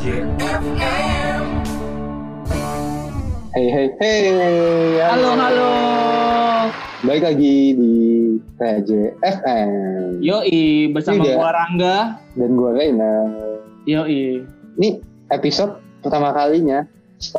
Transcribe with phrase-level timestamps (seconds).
[0.00, 0.16] Hey
[3.68, 4.96] hey hey.
[5.04, 5.72] Halo halo.
[7.04, 7.92] Baik lagi di
[8.56, 10.24] PAJFM.
[10.24, 11.36] Yoi bersama Iya.
[11.36, 12.16] gua Rangga.
[12.32, 13.28] Dan gue Reina.
[13.84, 14.40] Yoi.
[14.80, 15.04] Ini
[15.36, 16.88] episode pertama kalinya.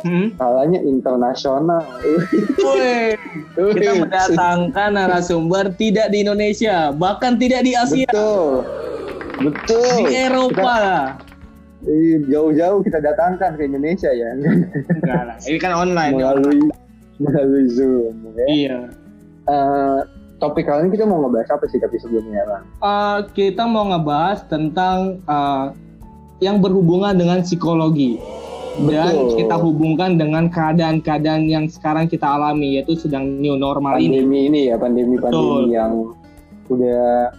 [0.06, 0.30] Hmm?
[0.38, 1.82] Skalanya internasional.
[2.62, 3.18] Woi,
[3.74, 8.62] kita mendatangkan narasumber tidak di Indonesia, bahkan tidak di Asia, Betul.
[9.50, 10.06] Betul.
[10.06, 11.31] di Eropa lah.
[12.30, 14.38] Jauh-jauh kita datangkan ke Indonesia ya.
[14.38, 16.14] Enggak lah, ini kan online.
[16.14, 16.60] melalui
[17.18, 18.14] melalui Zoom.
[18.38, 18.46] ya.
[18.46, 18.78] Iya.
[19.42, 20.00] Eh,
[20.38, 22.64] topik kali ini kita mau ngebahas apa sih tapi sebelumnya Bang?
[22.82, 25.66] Eh, kita mau ngebahas tentang eh,
[26.42, 28.18] yang berhubungan dengan psikologi
[28.88, 29.36] dan Betul.
[29.36, 34.24] kita hubungkan dengan keadaan-keadaan yang sekarang kita alami yaitu sedang new normal ini.
[34.24, 35.62] pandemi ini ya pandemi pandemi Betul.
[35.70, 35.92] yang
[36.72, 37.30] udah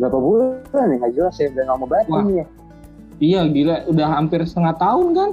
[0.00, 2.22] berapa bulan ya nggak jelas ya udah lama banget Wah.
[2.26, 2.46] ini ya
[3.22, 5.30] Iya gila, udah hampir setengah tahun kan?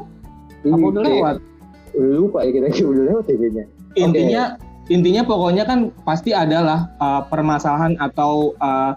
[0.62, 1.36] Apa Iya, udah lewat?
[1.98, 3.66] lupa ya kita udah lewat ya kayaknya
[3.98, 4.44] intinya
[4.88, 8.94] intinya pokoknya kan pasti adalah uh, permasalahan atau uh,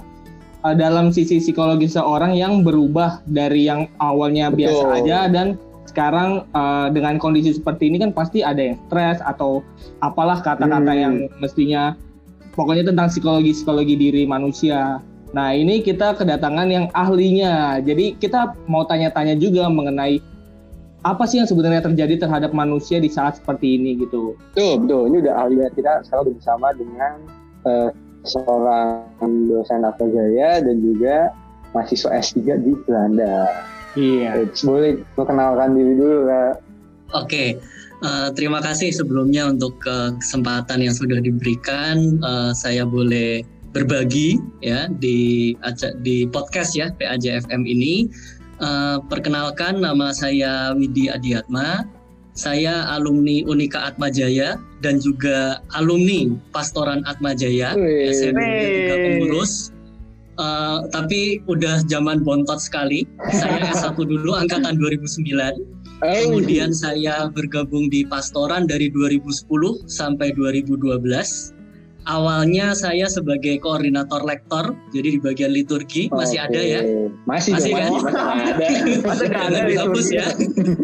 [0.62, 4.98] uh, dalam sisi psikologi seorang yang berubah dari yang awalnya biasa Betul.
[5.02, 5.46] aja dan
[5.88, 9.60] sekarang uh, dengan kondisi seperti ini kan pasti ada yang stres atau
[10.00, 11.02] apalah kata-kata Hmm.
[11.02, 11.92] yang mestinya
[12.54, 15.00] pokoknya tentang psikologi psikologi diri manusia.
[15.32, 17.80] Nah ini kita kedatangan yang ahlinya.
[17.80, 20.20] Jadi kita mau tanya-tanya juga mengenai
[21.02, 24.38] apa sih yang sebenarnya terjadi terhadap manusia di saat seperti ini gitu.
[24.54, 27.12] betul betul ini udah ahli banget kita sekarang udah bersama dengan
[27.66, 27.90] eh,
[28.22, 29.02] seorang
[29.50, 31.34] dosen Atma Jaya dan juga
[31.74, 33.50] mahasiswa S3 di Belanda
[33.92, 34.48] Iya.
[34.48, 36.54] Eh, boleh perkenalkan diri dulu Kak.
[37.12, 37.60] Oke,
[38.00, 42.16] eh, terima kasih sebelumnya untuk eh, kesempatan yang sudah diberikan.
[42.16, 45.52] Eh, saya boleh berbagi ya di
[46.04, 48.08] di podcast ya PAJFM ini.
[48.62, 51.88] Eh, perkenalkan nama saya Widi Adiatma.
[52.32, 57.76] Saya alumni Unika Atmajaya dan juga alumni Pastoran Atmajaya.
[57.76, 59.52] Ya, saya juga pengurus.
[60.40, 61.20] Eh, tapi
[61.50, 63.04] udah zaman bontot sekali.
[63.34, 65.60] Saya S1 dulu angkatan 2009.
[66.02, 71.61] Eh, Kemudian saya bergabung di pastoran dari 2010 sampai 2012.
[72.02, 76.50] Awalnya saya sebagai koordinator lektor, jadi di bagian liturgi masih oke.
[76.50, 76.80] ada ya.
[77.30, 77.90] masih, Masih kan?
[77.94, 80.26] masih, masih ada nggak ada dihapus ya.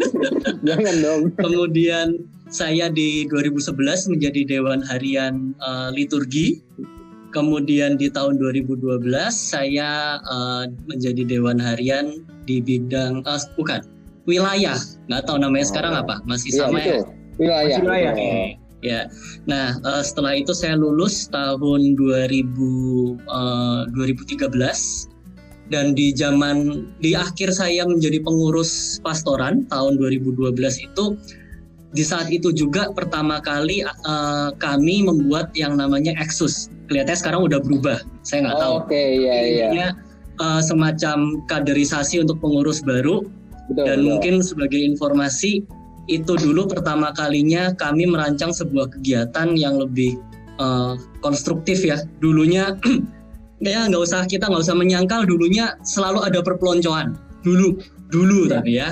[0.67, 2.07] jangan dong Kemudian
[2.47, 6.63] saya di 2011 menjadi Dewan Harian eh, Liturgi.
[7.29, 13.83] Kemudian di tahun 2012 saya eh, menjadi Dewan Harian di bidang eh, bukan
[14.23, 14.79] wilayah.
[15.11, 16.23] Nggak tahu namanya sekarang apa.
[16.25, 17.03] Masih Iya, sama ya?
[17.37, 17.75] Wilayah.
[17.75, 18.13] Masih wilayah.
[18.15, 18.31] Oke,
[18.81, 19.07] ya.
[19.47, 25.09] Nah, eh, setelah itu saya lulus tahun 2000 eh, 2013
[25.69, 31.05] dan di zaman di akhir saya menjadi pengurus pastoran tahun 2012 itu
[31.89, 36.69] di saat itu juga pertama kali eh, kami membuat yang namanya Exus.
[36.89, 38.01] Kelihatannya sekarang udah berubah.
[38.25, 38.73] Saya nggak tahu.
[38.85, 39.67] Oke, iya iya.
[39.69, 39.89] Intinya
[40.41, 41.17] eh, semacam
[41.49, 43.25] kaderisasi untuk pengurus baru
[43.69, 43.85] Betul.
[43.85, 44.09] dan betul.
[44.09, 45.65] mungkin sebagai informasi
[46.09, 50.17] itu dulu pertama kalinya kami merancang sebuah kegiatan yang lebih
[50.57, 52.01] eh, konstruktif ya.
[52.17, 52.73] Dulunya
[53.61, 57.13] ya nggak usah kita nggak usah menyangkal dulunya selalu ada perpeloncoan.
[57.45, 57.77] Dulu
[58.09, 58.51] dulu Ya.
[58.57, 58.89] tapi ya.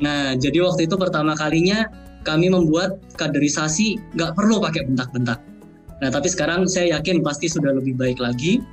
[0.00, 1.86] Nah jadi waktu itu pertama kalinya
[2.24, 5.38] kami membuat kaderisasi nggak perlu pakai bentak-bentak.
[6.00, 8.64] Nah tapi sekarang saya yakin pasti sudah lebih baik lagi.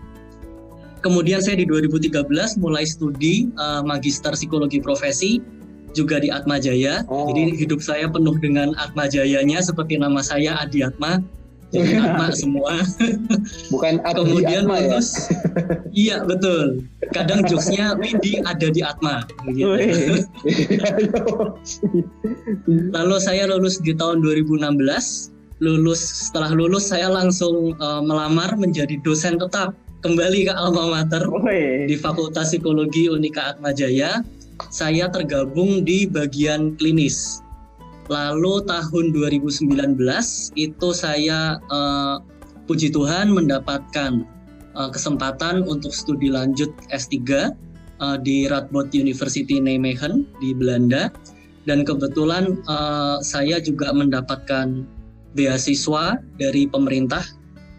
[1.02, 2.30] Kemudian saya di 2013
[2.62, 5.61] mulai studi eh, magister psikologi profesi
[5.94, 7.04] juga di Atma Jaya.
[7.08, 7.30] Oh.
[7.32, 11.20] Jadi hidup saya penuh dengan Atma Jayanya seperti nama saya Adi Atma.
[11.72, 12.84] Jadi Atma semua.
[13.72, 14.88] bukan Abdi Kemudian Atma ya.
[14.92, 15.10] lulus.
[15.96, 16.84] iya betul.
[17.16, 19.24] Kadang jokesnya Widi ada di Atma.
[19.48, 20.24] Wih.
[22.96, 24.68] Lalu saya lulus di tahun 2016.
[25.62, 31.24] Lulus setelah lulus saya langsung eh, melamar menjadi dosen tetap kembali ke alma mater.
[31.88, 34.26] Di Fakultas Psikologi Unika Atmajaya,
[34.70, 37.42] saya tergabung di bagian klinis.
[38.12, 39.98] Lalu tahun 2019
[40.60, 42.16] itu saya eh,
[42.68, 44.28] puji Tuhan mendapatkan
[44.76, 51.08] eh, kesempatan untuk studi lanjut S3 eh, di Radboud University Nijmegen di Belanda
[51.66, 54.84] dan kebetulan eh, saya juga mendapatkan
[55.32, 57.24] beasiswa dari pemerintah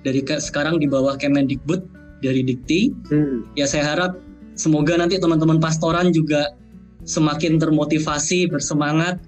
[0.02, 1.84] dari ke- sekarang di bawah Kemendikbud
[2.24, 3.44] dari Dikti Hmm.
[3.58, 4.12] ya saya harap
[4.56, 6.56] semoga nanti teman-teman pastoran juga
[7.04, 9.18] semakin termotivasi bersemangat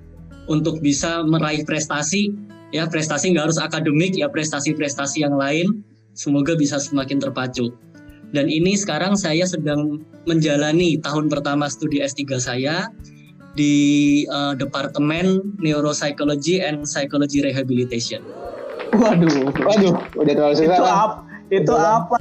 [0.46, 2.34] untuk bisa meraih prestasi
[2.70, 5.82] ya prestasi nggak harus akademik ya prestasi-prestasi yang lain
[6.14, 7.74] semoga bisa semakin terpacu
[8.34, 12.90] dan ini sekarang saya sedang menjalani tahun pertama studi S3 saya
[13.54, 18.26] di uh, Departemen Neuropsychology and Psychology Rehabilitation.
[18.94, 20.74] Waduh, waduh, udah terlalu susah.
[20.74, 21.12] Itu, ap,
[21.52, 22.16] itu apa?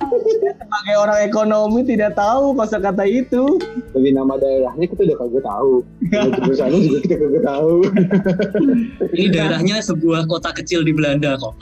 [0.59, 3.57] Sebagai orang ekonomi tidak tahu kata itu.
[3.95, 5.73] Tapi nama daerahnya kita udah kagak tahu.
[6.43, 7.75] Jurusannya juga kita kagak tahu.
[9.15, 11.55] Ini daerahnya sebuah kota kecil di Belanda kok.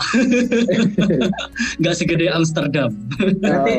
[1.84, 2.96] Gak segede Amsterdam.
[3.42, 3.74] Berarti,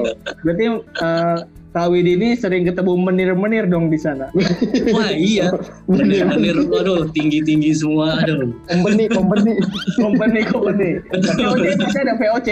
[0.47, 0.65] berarti
[1.03, 1.39] uh,
[1.73, 4.29] Kak Widi ini sering ketemu menir-menir dong di sana.
[4.93, 5.49] Wah iya,
[5.89, 8.53] menir-menir, waduh tinggi-tinggi semua, aduh.
[8.69, 9.57] Kompeni, kompeni.
[9.97, 10.91] kompeni, kompeni.
[11.17, 12.49] VOC itu ada VOC.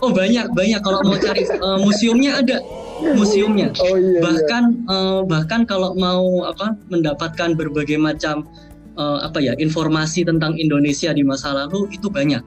[0.00, 0.80] oh banyak, banyak.
[0.80, 2.64] Kalau mau cari uh, museumnya ada,
[3.12, 3.76] museumnya.
[3.84, 4.24] Oh iya.
[4.24, 4.88] Bahkan iya.
[4.88, 8.48] Uh, bahkan kalau mau apa mendapatkan berbagai macam
[8.96, 12.40] uh, apa ya informasi tentang Indonesia di masa lalu itu banyak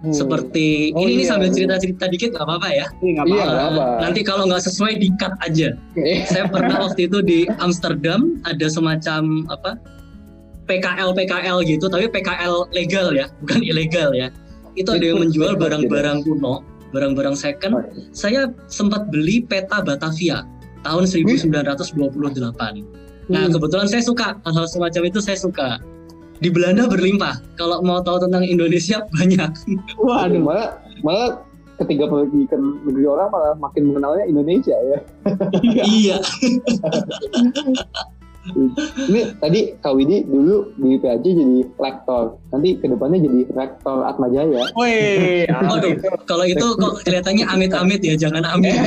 [0.00, 0.16] Hmm.
[0.16, 1.36] Seperti oh, ini, iya.
[1.36, 2.86] sambil cerita-cerita dikit nggak apa-apa ya?
[3.04, 3.84] Iya, iya apa-apa.
[4.00, 5.76] Nanti kalau nggak sesuai di cut aja.
[6.24, 9.76] Saya pernah waktu itu di Amsterdam ada semacam apa
[10.64, 14.32] PKL PKL gitu, tapi PKL legal ya, bukan ilegal ya.
[14.72, 16.64] Itu ada yang menjual barang-barang kuno,
[16.96, 17.72] barang-barang second.
[17.76, 18.08] Oh, iya.
[18.16, 18.40] Saya
[18.72, 20.48] sempat beli peta Batavia
[20.80, 21.92] tahun 1928.
[23.30, 23.52] Nah hmm.
[23.52, 25.78] kebetulan saya suka hal-hal semacam itu saya suka
[26.40, 27.36] di Belanda berlimpah.
[27.60, 29.50] Kalau mau tahu tentang Indonesia banyak.
[30.00, 31.44] Waduh, malah malah
[31.80, 34.98] ketika pergi ke negeri orang malah makin mengenalnya Indonesia ya.
[35.84, 36.16] iya.
[38.40, 44.32] Ini tadi Kak Widi dulu di PAJ jadi lektor, nanti ke depannya jadi rektor Atma
[44.32, 44.64] Jaya.
[44.80, 45.92] Wih, aduh,
[46.24, 48.80] kalau itu kok kelihatannya amit-amit ya, jangan amit.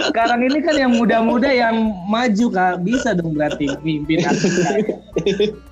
[0.00, 4.80] Sekarang ini kan yang muda-muda yang maju kak, bisa dong berarti mimpin Atma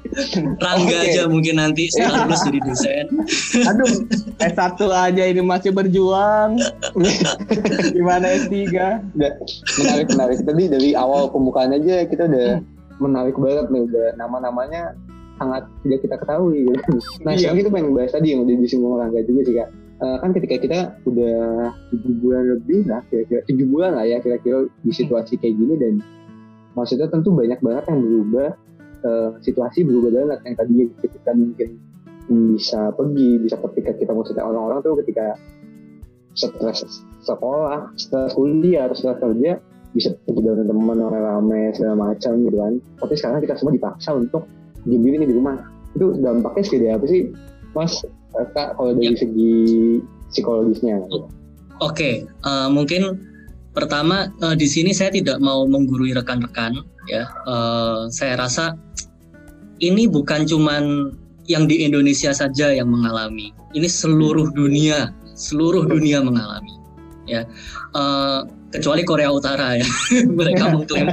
[0.65, 1.13] Rangga okay.
[1.13, 3.05] aja mungkin nanti setelah lulus jadi dosen.
[3.67, 3.93] Aduh,
[4.41, 6.61] S1 aja ini masih berjuang.
[7.97, 8.55] Gimana S3?
[9.15, 10.39] Menarik, menarik.
[10.43, 12.63] Tadi dari awal pembukaan aja kita udah
[13.03, 13.83] menarik banget nih.
[13.87, 14.95] Udah nama-namanya
[15.37, 16.59] sangat tidak kita ketahui.
[16.67, 16.95] Gitu.
[17.25, 17.39] Nah, iya.
[17.39, 19.71] sekarang kita pengen bahas tadi yang udah disinggung Rangga juga sih, Kak.
[19.97, 20.79] Uh, kan ketika kita
[21.09, 25.75] udah tujuh bulan lebih lah, kira-kira tujuh bulan lah ya kira-kira di situasi kayak gini
[25.81, 26.05] dan
[26.77, 28.51] maksudnya tentu banyak banget yang berubah
[29.05, 30.39] uh, situasi berubah banget.
[30.47, 31.69] Yang tadinya kita mungkin
[32.27, 35.39] bisa pergi bisa ketika kita maksudnya orang-orang tuh ketika
[36.35, 36.83] stres
[37.23, 39.63] sekolah stres kuliah atau stres kerja
[39.95, 42.75] bisa pergi dengan teman orang rame segala macam gitu kan.
[43.01, 44.45] Tapi sekarang kita semua dipaksa untuk
[44.85, 45.57] diem nih di rumah.
[45.97, 47.33] Itu dampaknya segede apa sih
[47.73, 48.05] mas?
[48.37, 49.25] Kak kalau dari ya.
[49.25, 49.55] segi
[50.29, 51.01] psikologisnya.
[51.09, 51.33] Oke
[51.81, 52.15] okay.
[52.45, 53.17] uh, eh, mungkin
[53.73, 56.77] pertama uh, di sini saya tidak mau menggurui rekan-rekan
[57.11, 57.31] ya.
[57.47, 58.75] Uh, saya rasa
[59.83, 61.15] ini bukan cuman
[61.47, 63.55] yang di Indonesia saja yang mengalami.
[63.77, 66.73] Ini seluruh dunia seluruh dunia mengalami
[67.29, 67.45] ya.
[67.93, 69.87] Uh, kecuali Korea Utara ya.
[70.39, 71.13] Mereka mengklaim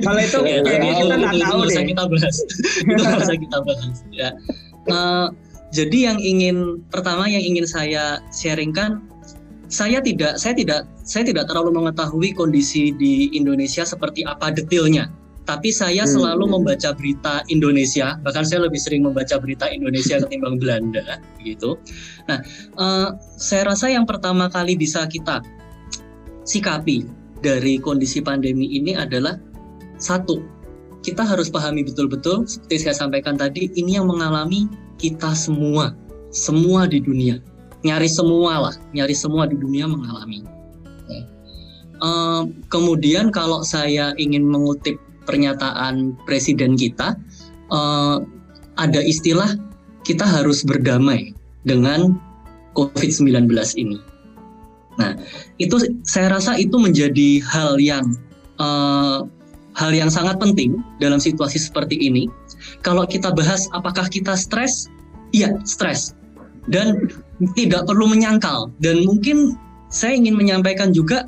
[0.00, 2.36] kalau itu ya, ya, itu, itu, itu, itu usah kita bahas.
[2.88, 4.30] Itu usah kita bahas ya.
[4.88, 5.28] Uh,
[5.72, 9.00] jadi yang ingin pertama yang ingin saya sharingkan
[9.72, 15.08] saya tidak saya tidak saya tidak terlalu mengetahui kondisi di Indonesia seperti apa detailnya.
[15.42, 16.12] Tapi saya hmm.
[16.12, 21.74] selalu membaca berita Indonesia, bahkan saya lebih sering membaca berita Indonesia ketimbang Belanda, gitu.
[22.30, 22.38] Nah,
[22.78, 25.42] uh, saya rasa yang pertama kali bisa kita
[26.46, 27.10] sikapi
[27.42, 29.34] dari kondisi pandemi ini adalah
[29.98, 30.38] satu,
[31.02, 34.70] kita harus pahami betul-betul seperti saya sampaikan tadi, ini yang mengalami
[35.02, 35.90] kita semua,
[36.30, 37.42] semua di dunia,
[37.82, 40.42] nyari semua lah, nyari semua di dunia mengalami
[42.02, 47.14] Uh, kemudian kalau saya ingin mengutip pernyataan presiden kita,
[47.70, 48.18] uh,
[48.74, 49.54] ada istilah
[50.02, 51.30] kita harus berdamai
[51.62, 52.18] dengan
[52.74, 53.46] COVID-19
[53.78, 54.02] ini.
[54.98, 55.14] Nah,
[55.62, 58.18] itu saya rasa itu menjadi hal yang
[58.58, 59.22] uh,
[59.78, 62.26] hal yang sangat penting dalam situasi seperti ini.
[62.82, 64.90] Kalau kita bahas apakah kita stres?
[65.30, 66.18] Iya, stres.
[66.70, 67.10] Dan
[67.58, 68.70] tidak perlu menyangkal.
[68.78, 69.58] Dan mungkin
[69.90, 71.26] saya ingin menyampaikan juga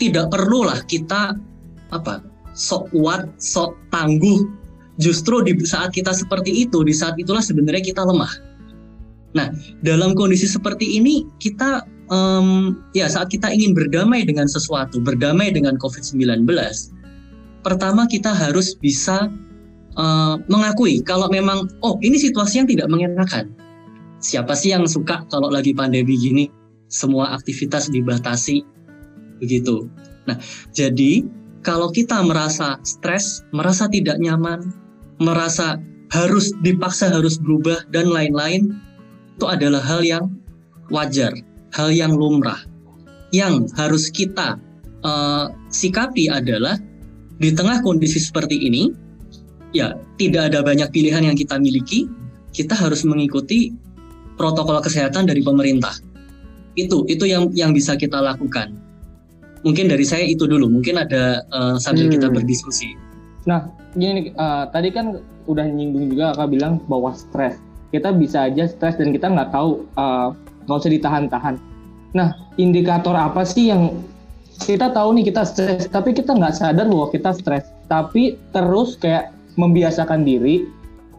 [0.00, 1.36] tidak perlulah kita
[1.92, 2.24] apa
[2.56, 4.48] sok kuat, sok tangguh.
[5.00, 8.32] Justru di saat kita seperti itu, di saat itulah sebenarnya kita lemah.
[9.32, 9.48] Nah,
[9.80, 15.78] dalam kondisi seperti ini kita um, ya saat kita ingin berdamai dengan sesuatu, berdamai dengan
[15.80, 16.44] COVID-19,
[17.62, 19.30] pertama kita harus bisa
[19.96, 23.54] uh, mengakui kalau memang oh ini situasi yang tidak mengenakan.
[24.20, 26.44] Siapa sih yang suka kalau lagi pandemi gini
[26.92, 28.60] semua aktivitas dibatasi
[29.40, 29.88] begitu.
[30.28, 30.36] Nah,
[30.76, 31.24] jadi
[31.64, 34.60] kalau kita merasa stres, merasa tidak nyaman,
[35.20, 35.80] merasa
[36.12, 38.76] harus dipaksa harus berubah dan lain-lain,
[39.36, 40.24] itu adalah hal yang
[40.92, 41.32] wajar,
[41.72, 42.60] hal yang lumrah.
[43.30, 44.58] Yang harus kita
[45.06, 46.76] uh, sikapi adalah
[47.40, 48.90] di tengah kondisi seperti ini,
[49.72, 52.10] ya tidak ada banyak pilihan yang kita miliki,
[52.50, 53.70] kita harus mengikuti
[54.40, 55.92] protokol kesehatan dari pemerintah.
[56.80, 58.72] Itu itu yang yang bisa kita lakukan.
[59.60, 60.72] Mungkin dari saya itu dulu.
[60.72, 62.16] Mungkin ada uh, sambil hmm.
[62.16, 62.96] kita berdiskusi.
[63.44, 67.60] Nah, gini uh, tadi kan udah nyinggung juga kakak bilang bahwa stres.
[67.92, 70.32] Kita bisa aja stres dan kita nggak tahu uh,
[70.64, 71.60] nggak usah ditahan-tahan.
[72.16, 74.00] Nah, indikator apa sih yang
[74.64, 77.68] kita tahu nih kita stres, tapi kita nggak sadar bahwa kita stres.
[77.92, 80.64] Tapi terus kayak membiasakan diri,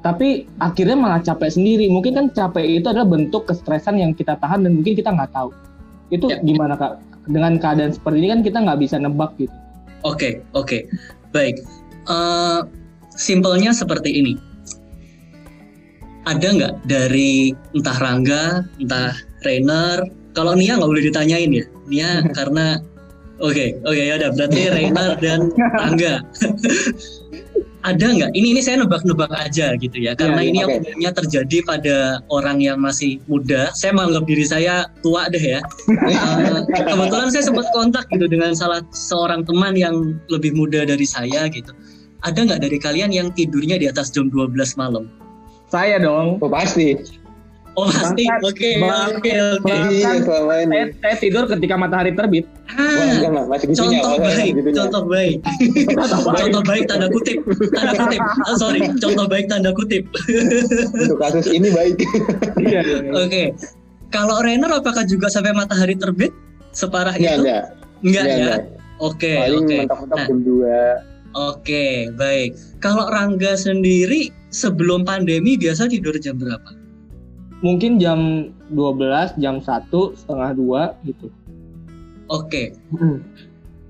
[0.01, 1.85] tapi akhirnya malah capek sendiri.
[1.93, 5.53] Mungkin kan capek itu adalah bentuk kestresan yang kita tahan dan mungkin kita nggak tahu.
[6.09, 6.41] Itu ya.
[6.41, 6.97] gimana kak?
[7.29, 9.53] Dengan keadaan seperti ini kan kita nggak bisa nebak gitu.
[10.01, 10.81] Oke, okay, oke, okay.
[11.29, 11.61] baik.
[12.09, 12.65] Uh,
[13.13, 14.33] simpelnya seperti ini.
[16.25, 19.13] Ada nggak dari entah Rangga, entah
[19.45, 20.01] Rainer,
[20.33, 22.81] kalau Nia nggak boleh ditanyain ya, Nia karena
[23.41, 25.49] Oke, okay, oke okay, ya udah berarti Reina dan
[25.81, 26.21] Angga.
[27.81, 28.31] ada nggak?
[28.37, 30.77] Ini ini saya nebak-nebak aja gitu ya, karena yeah, ini okay.
[30.81, 31.95] umumnya terjadi pada
[32.29, 33.73] orang yang masih muda.
[33.73, 35.59] Saya menganggap diri saya tua deh ya.
[35.89, 41.49] uh, kebetulan saya sempat kontak gitu dengan salah seorang teman yang lebih muda dari saya
[41.49, 41.73] gitu.
[42.21, 45.09] Ada nggak dari kalian yang tidurnya di atas jam 12 malam?
[45.73, 46.37] Saya dong.
[46.43, 47.20] Oh, pasti.
[47.79, 49.75] Oh pasti, oke, oke, oke.
[49.95, 50.19] Iya,
[50.99, 52.43] saya, tidur ketika matahari terbit.
[52.67, 55.37] Ah, masih contoh baik, contoh baik,
[56.35, 57.39] contoh baik tanda kutip,
[57.71, 58.21] tanda kutip.
[58.51, 60.03] Oh, sorry, contoh baik tanda kutip.
[60.99, 61.95] Untuk kasus ini baik.
[62.59, 63.11] Iya, iya, iya.
[63.15, 63.43] Oke,
[64.11, 66.35] kalau Rainer apakah juga sampai matahari terbit
[66.75, 67.39] separah itu?
[67.39, 67.63] Enggak,
[68.03, 68.55] enggak ya.
[68.99, 69.77] Oke, oke.
[69.87, 70.27] Nah,
[71.31, 72.59] Oke, okay, baik.
[72.83, 76.80] Kalau Rangga sendiri sebelum pandemi biasa tidur jam berapa?
[77.61, 81.29] Mungkin jam 12, jam 1, setengah 2 gitu.
[82.29, 82.45] Oke.
[82.49, 82.65] Okay.
[82.93, 83.21] Hmm.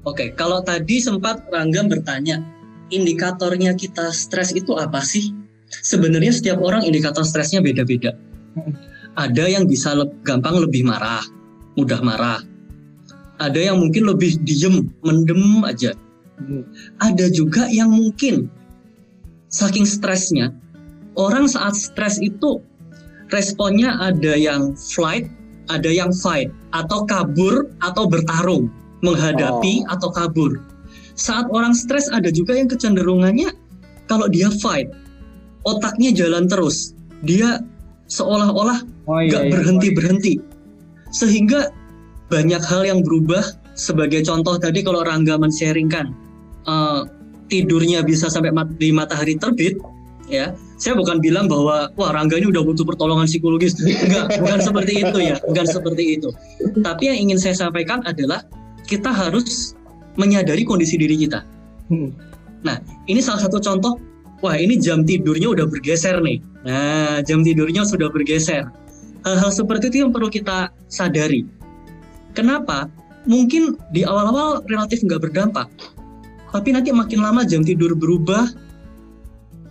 [0.01, 0.27] Oke, okay.
[0.33, 2.41] kalau tadi sempat Rangga bertanya,
[2.89, 5.31] indikatornya kita stres itu apa sih?
[5.71, 8.17] Sebenarnya setiap orang indikator stresnya beda-beda.
[8.57, 8.75] Hmm.
[9.15, 11.23] Ada yang bisa le gampang lebih marah,
[11.79, 12.41] mudah marah.
[13.39, 15.95] Ada yang mungkin lebih diem, mendem aja.
[16.41, 16.65] Hmm.
[16.97, 18.49] Ada juga yang mungkin
[19.53, 20.49] saking stresnya,
[21.13, 22.63] orang saat stres itu
[23.31, 25.27] responnya ada yang flight,
[25.71, 28.67] ada yang fight, atau kabur atau bertarung,
[29.01, 29.93] menghadapi oh.
[29.95, 30.59] atau kabur.
[31.15, 33.51] Saat orang stres ada juga yang kecenderungannya
[34.07, 34.91] kalau dia fight,
[35.63, 37.63] otaknya jalan terus, dia
[38.11, 40.33] seolah-olah oh, iya, gak iya, berhenti berhenti,
[41.15, 41.71] sehingga
[42.27, 43.43] banyak hal yang berubah.
[43.71, 46.11] Sebagai contoh tadi kalau Rangga men-sharingkan
[46.67, 47.07] uh,
[47.47, 49.79] tidurnya bisa sampai mat di matahari terbit,
[50.31, 50.55] ya.
[50.81, 53.77] Saya bukan bilang bahwa wah Rangga ini udah butuh pertolongan psikologis.
[53.77, 56.29] Enggak bukan seperti itu ya bukan seperti itu.
[56.81, 58.41] Tapi yang ingin saya sampaikan adalah
[58.87, 59.75] kita harus
[60.15, 61.43] menyadari kondisi diri kita.
[61.91, 62.15] Hmm.
[62.63, 62.79] nah
[63.11, 63.99] ini salah satu contoh
[64.39, 66.39] wah ini jam tidurnya udah bergeser nih.
[66.63, 68.71] Nah jam tidurnya sudah bergeser.
[69.27, 71.45] Hal-hal seperti itu yang perlu kita sadari.
[72.31, 72.87] Kenapa?
[73.27, 75.67] Mungkin di awal-awal relatif nggak berdampak
[76.51, 78.51] tapi nanti makin lama jam tidur berubah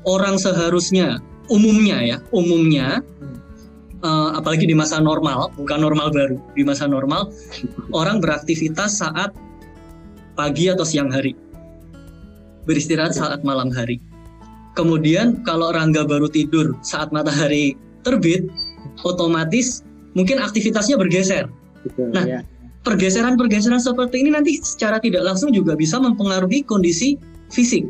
[0.05, 3.03] orang seharusnya umumnya ya umumnya
[4.05, 7.33] uh, apalagi di masa normal bukan normal baru di masa normal
[7.93, 9.35] orang beraktivitas saat
[10.41, 11.37] pagi atau siang hari.
[12.65, 14.01] Beristirahat saat malam hari.
[14.73, 17.77] Kemudian kalau Rangga baru tidur saat matahari
[18.07, 18.49] terbit
[19.05, 19.85] otomatis
[20.17, 21.51] mungkin aktivitasnya bergeser.
[21.99, 22.41] Nah ya.
[22.85, 27.21] pergeseran-pergeseran seperti ini nanti secara tidak langsung juga bisa mempengaruhi kondisi
[27.53, 27.89] fisik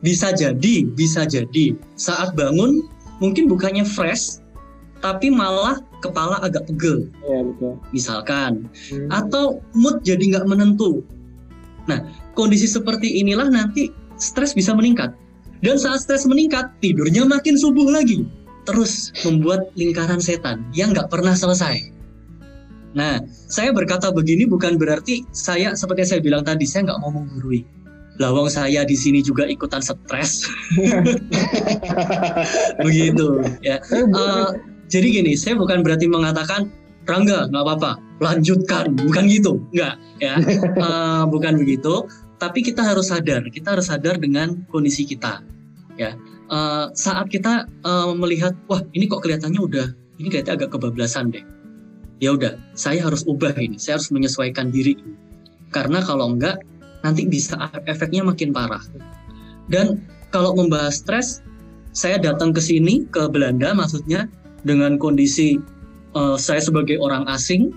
[0.00, 2.84] bisa jadi, bisa jadi saat bangun
[3.20, 4.40] mungkin bukannya fresh,
[5.04, 7.08] tapi malah kepala agak pegel.
[7.24, 7.74] Ya, betul.
[7.92, 8.52] Misalkan,
[8.92, 9.08] hmm.
[9.12, 11.04] atau mood jadi nggak menentu.
[11.88, 12.04] Nah,
[12.36, 15.12] kondisi seperti inilah nanti stres bisa meningkat.
[15.60, 18.24] Dan saat stres meningkat, tidurnya makin subuh lagi.
[18.64, 21.92] Terus membuat lingkaran setan yang nggak pernah selesai.
[22.96, 27.79] Nah, saya berkata begini bukan berarti saya seperti saya bilang tadi, saya nggak mau menggurui
[28.20, 30.44] lawang saya di sini juga ikutan stres.
[32.84, 33.80] Begitu ya.
[33.90, 34.52] Uh,
[34.92, 36.68] jadi gini saya bukan berarti mengatakan
[37.08, 38.92] Rangga nggak apa-apa lanjutkan.
[38.92, 40.36] Bukan gitu nggak ya.
[40.76, 42.04] Uh, bukan begitu.
[42.36, 45.40] Tapi kita harus sadar kita harus sadar dengan kondisi kita
[45.96, 46.12] ya.
[46.52, 49.88] Uh, saat kita uh, melihat wah ini kok kelihatannya udah
[50.20, 51.42] ini kayaknya agak kebablasan deh.
[52.20, 55.00] Ya udah saya harus ubah ini saya harus menyesuaikan diri.
[55.72, 56.60] Karena kalau enggak
[57.04, 58.82] nanti bisa efeknya makin parah.
[59.70, 60.02] Dan
[60.34, 61.40] kalau membahas stres,
[61.90, 64.30] saya datang ke sini ke Belanda maksudnya
[64.62, 65.58] dengan kondisi
[66.14, 67.74] uh, saya sebagai orang asing.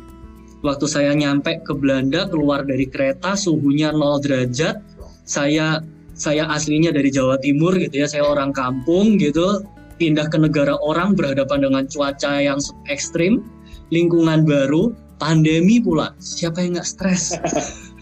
[0.63, 4.79] Waktu saya nyampe ke Belanda keluar dari kereta suhunya 0 derajat,
[5.27, 5.83] saya
[6.15, 9.65] saya aslinya dari Jawa Timur gitu ya, saya orang kampung gitu,
[9.99, 13.43] pindah ke negara orang berhadapan dengan cuaca yang ekstrim,
[13.91, 16.13] lingkungan baru, pandemi pula.
[16.21, 17.35] Siapa yang nggak stres?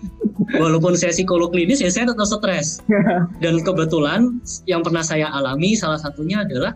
[0.50, 2.82] Walaupun saya psikolog klinis ya saya tetap stres.
[3.44, 6.74] Dan kebetulan yang pernah saya alami salah satunya adalah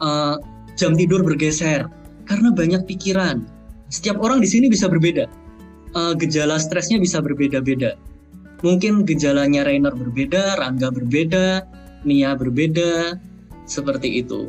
[0.00, 0.40] uh,
[0.80, 1.86] jam tidur bergeser
[2.24, 3.44] karena banyak pikiran.
[3.92, 5.28] Setiap orang di sini bisa berbeda.
[5.92, 8.00] Uh, gejala stresnya bisa berbeda-beda.
[8.64, 11.66] Mungkin gejalanya Rainer berbeda, Rangga berbeda,
[12.08, 13.20] Nia berbeda,
[13.68, 14.48] seperti itu.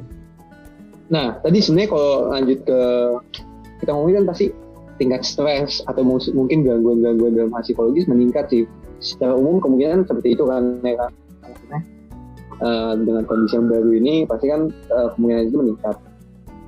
[1.11, 2.79] Nah, tadi sebenarnya kalau lanjut ke
[3.83, 4.45] kita ngomongin kan pasti
[4.97, 8.63] tingkat stres atau mungkin gangguan-gangguan dalam psikologis meningkat sih.
[9.03, 11.11] Secara umum kemungkinan seperti itu kan ya kan.
[12.63, 15.95] Uh, dengan kondisi yang baru ini pasti kan uh, kemungkinan itu meningkat.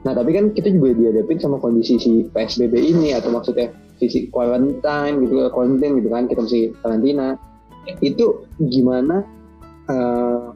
[0.03, 5.23] Nah tapi kan kita juga dihadapin sama kondisi si PSBB ini atau maksudnya sisi quarantine
[5.23, 7.39] gitu, quarantine gitu kan kita mesti karantina.
[8.01, 9.23] Itu gimana
[9.87, 10.51] uh,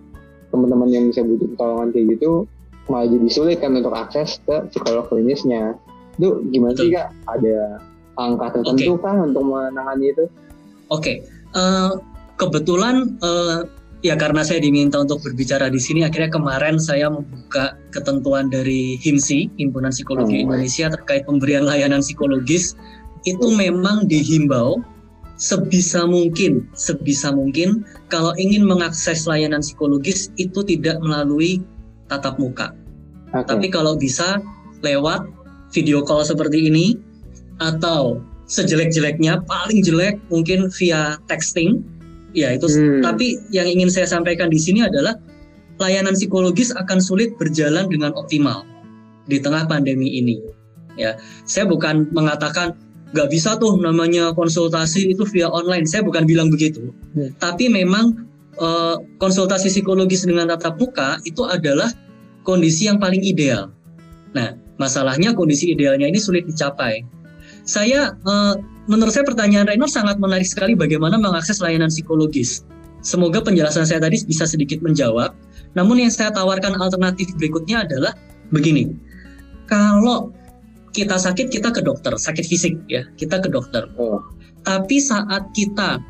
[0.49, 2.49] teman-teman yang bisa butuh pertolongan kayak gitu
[2.89, 5.77] malah jadi sulit kan untuk akses ke psikolog klinisnya
[6.19, 6.83] itu gimana Betul.
[6.83, 7.57] sih kak ada
[8.19, 9.03] angka tertentu okay.
[9.07, 10.25] kah untuk menangani itu
[10.91, 11.15] oke okay.
[11.55, 11.91] uh, eh,
[12.35, 13.63] kebetulan uh,
[14.03, 19.59] ya karena saya diminta untuk berbicara di sini akhirnya kemarin saya membuka ketentuan dari HIMSI
[19.59, 20.51] Himpunan Psikologi oh.
[20.51, 22.75] Indonesia terkait pemberian layanan psikologis
[23.27, 23.55] itu oh.
[23.55, 24.79] memang dihimbau
[25.39, 31.63] sebisa mungkin sebisa mungkin kalau ingin mengakses layanan psikologis itu tidak melalui
[32.11, 32.75] tatap muka
[33.31, 33.47] okay.
[33.47, 34.43] tapi kalau bisa
[34.83, 35.23] lewat
[35.73, 36.97] video call seperti ini
[37.59, 41.85] atau sejelek-jeleknya paling jelek mungkin via texting.
[42.33, 43.01] Ya itu hmm.
[43.01, 45.17] tapi yang ingin saya sampaikan di sini adalah
[45.81, 48.65] layanan psikologis akan sulit berjalan dengan optimal
[49.25, 50.37] di tengah pandemi ini.
[50.97, 51.17] Ya
[51.49, 52.77] saya bukan mengatakan
[53.17, 55.89] nggak bisa tuh namanya konsultasi itu via online.
[55.89, 56.93] Saya bukan bilang begitu.
[57.17, 57.33] Hmm.
[57.41, 58.29] tapi memang
[58.61, 61.89] uh, konsultasi psikologis dengan tatap muka itu adalah
[62.45, 63.73] kondisi yang paling ideal.
[64.37, 67.03] Nah Masalahnya kondisi idealnya ini sulit dicapai.
[67.67, 68.55] Saya uh,
[68.87, 72.65] menurut saya pertanyaan Rainer sangat menarik sekali bagaimana mengakses layanan psikologis.
[73.03, 75.35] Semoga penjelasan saya tadi bisa sedikit menjawab.
[75.75, 78.15] Namun yang saya tawarkan alternatif berikutnya adalah
[78.49, 78.95] begini.
[79.69, 80.33] Kalau
[80.91, 83.85] kita sakit kita ke dokter, sakit fisik ya, kita ke dokter.
[83.95, 84.19] Oh.
[84.65, 86.01] Tapi saat kita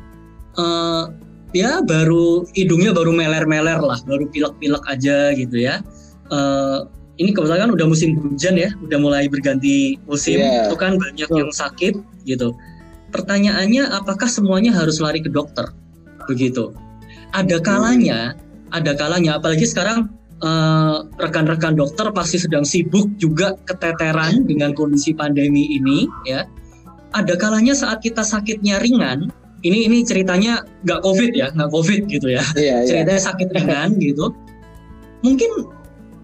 [0.56, 1.04] uh,
[1.52, 5.84] ya baru hidungnya baru meler-meler lah, baru pilek-pilek aja gitu ya.
[6.32, 6.88] Uh,
[7.20, 10.64] ini kebetulan kan udah musim hujan ya, udah mulai berganti musim, yeah.
[10.64, 12.56] itu kan banyak yang sakit gitu.
[13.12, 15.68] Pertanyaannya apakah semuanya harus lari ke dokter?
[16.24, 16.72] Begitu.
[17.36, 18.72] Ada kalanya, hmm.
[18.72, 20.08] ada kalanya apalagi sekarang
[20.40, 26.48] eh, rekan-rekan dokter pasti sedang sibuk juga keteteran dengan kondisi pandemi ini ya.
[27.12, 29.28] Ada kalanya saat kita sakitnya ringan,
[29.60, 32.40] ini ini ceritanya nggak covid ya, nggak covid gitu ya.
[32.56, 32.88] Yeah, iya.
[32.88, 33.28] ceritanya yeah.
[33.28, 34.32] sakit ringan gitu.
[35.20, 35.79] Mungkin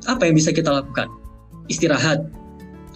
[0.07, 1.11] apa yang bisa kita lakukan?
[1.66, 2.23] Istirahat.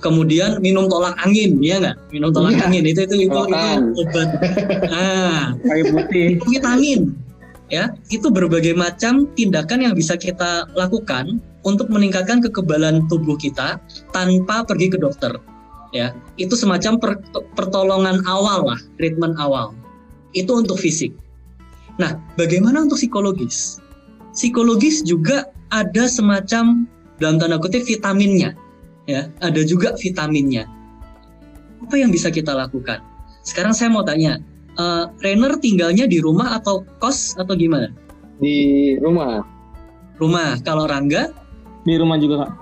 [0.01, 1.97] Kemudian minum tolak angin, ya nggak?
[2.09, 2.65] Minum tolak iya.
[2.65, 4.29] angin itu itu itu, itu obat.
[4.97, 6.41] Ah, kayu putih.
[6.49, 7.13] Vitamin.
[7.71, 13.79] Ya, itu berbagai macam tindakan yang bisa kita lakukan untuk meningkatkan kekebalan tubuh kita
[14.11, 15.39] tanpa pergi ke dokter.
[15.95, 17.13] Ya, itu semacam per,
[17.55, 19.71] pertolongan awal lah, treatment awal.
[20.35, 21.15] Itu untuk fisik.
[22.01, 23.79] Nah, bagaimana untuk psikologis?
[24.35, 26.91] Psikologis juga ada semacam
[27.21, 28.57] dalam tanda kutip vitaminnya.
[29.05, 30.65] Ya ada juga vitaminnya.
[31.85, 33.05] Apa yang bisa kita lakukan?
[33.45, 34.41] Sekarang saya mau tanya
[34.81, 37.93] uh, Rainer tinggalnya di rumah atau kos atau gimana?
[38.41, 39.45] Di rumah.
[40.17, 40.61] Rumah.
[40.65, 41.33] Kalau Rangga?
[41.85, 42.53] Di rumah juga kak.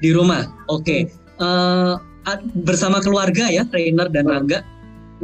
[0.00, 0.44] Di rumah.
[0.68, 0.84] Oke.
[0.84, 1.00] Okay.
[1.40, 1.96] uh,
[2.28, 4.60] eh, bersama keluarga ya Rainer dan Rangga?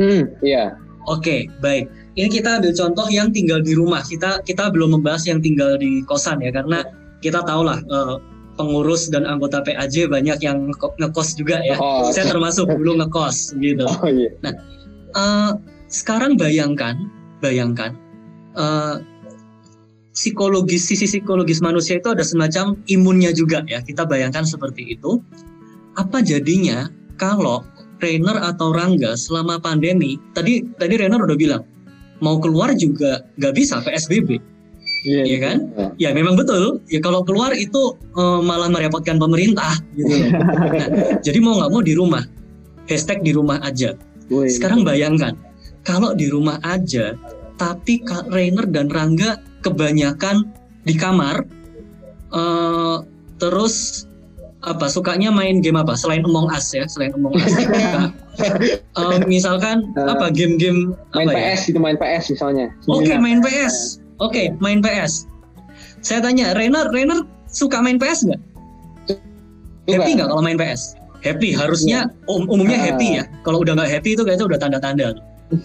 [0.01, 0.77] Hmm iya.
[1.11, 1.91] Oke okay, baik.
[2.13, 4.05] Ini kita ambil contoh yang tinggal di rumah.
[4.05, 6.85] Kita kita belum membahas yang tinggal di kosan ya karena
[7.25, 8.21] kita tahu lah uh,
[8.57, 10.69] pengurus dan anggota PAJ banyak yang
[11.01, 11.77] ngekos juga ya.
[11.81, 13.85] Oh, Saya termasuk dulu ngekos gitu.
[13.89, 14.31] Oh, iya.
[14.45, 14.53] Nah,
[15.17, 15.51] uh,
[15.89, 17.09] sekarang bayangkan,
[17.41, 17.97] bayangkan
[18.57, 19.01] uh,
[20.13, 23.81] psikologis sisi psikologis manusia itu ada semacam imunnya juga ya.
[23.81, 25.21] Kita bayangkan seperti itu.
[25.97, 26.89] Apa jadinya
[27.21, 27.65] kalau
[28.01, 31.63] trainer atau Rangga selama pandemi tadi tadi Rainer udah bilang
[32.19, 34.43] mau keluar juga nggak bisa PSBB
[35.03, 35.57] Iya yeah, kan?
[35.99, 36.15] Yeah.
[36.15, 36.79] Ya memang betul.
[36.87, 40.31] Ya kalau keluar itu uh, malah merepotkan pemerintah gitu.
[40.31, 40.89] nah,
[41.27, 42.23] jadi mau nggak mau di rumah.
[42.87, 43.99] Hashtag di rumah aja.
[44.31, 44.51] Woy.
[44.51, 45.35] Sekarang bayangkan
[45.83, 47.19] kalau di rumah aja,
[47.59, 50.47] tapi Kak Rainer dan Rangga kebanyakan
[50.87, 51.47] di kamar,
[52.31, 53.03] uh,
[53.39, 54.07] terus
[54.63, 57.51] apa sukanya main game apa selain Among Us ya selain Among Us
[58.95, 61.71] uh, misalkan uh, apa game-game main apa PS ya?
[61.75, 65.27] itu main PS misalnya oke okay, main PS Oke, main PS.
[65.99, 68.41] Saya tanya, Rainer, Rainer suka main PS nggak?
[69.91, 70.95] Happy nggak kalau main PS?
[71.27, 72.85] Happy, harusnya um- umumnya Ah.
[72.95, 73.25] happy ya.
[73.43, 75.09] Kalau udah nggak happy itu kayaknya udah tanda-tanda.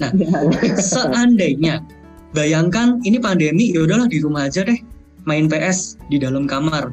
[0.01, 0.11] Nah,
[0.93, 1.81] seandainya
[2.35, 4.77] bayangkan ini pandemi ya udahlah di rumah aja deh
[5.25, 6.91] main PS di dalam kamar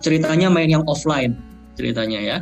[0.00, 1.34] ceritanya main yang offline
[1.74, 2.38] ceritanya ya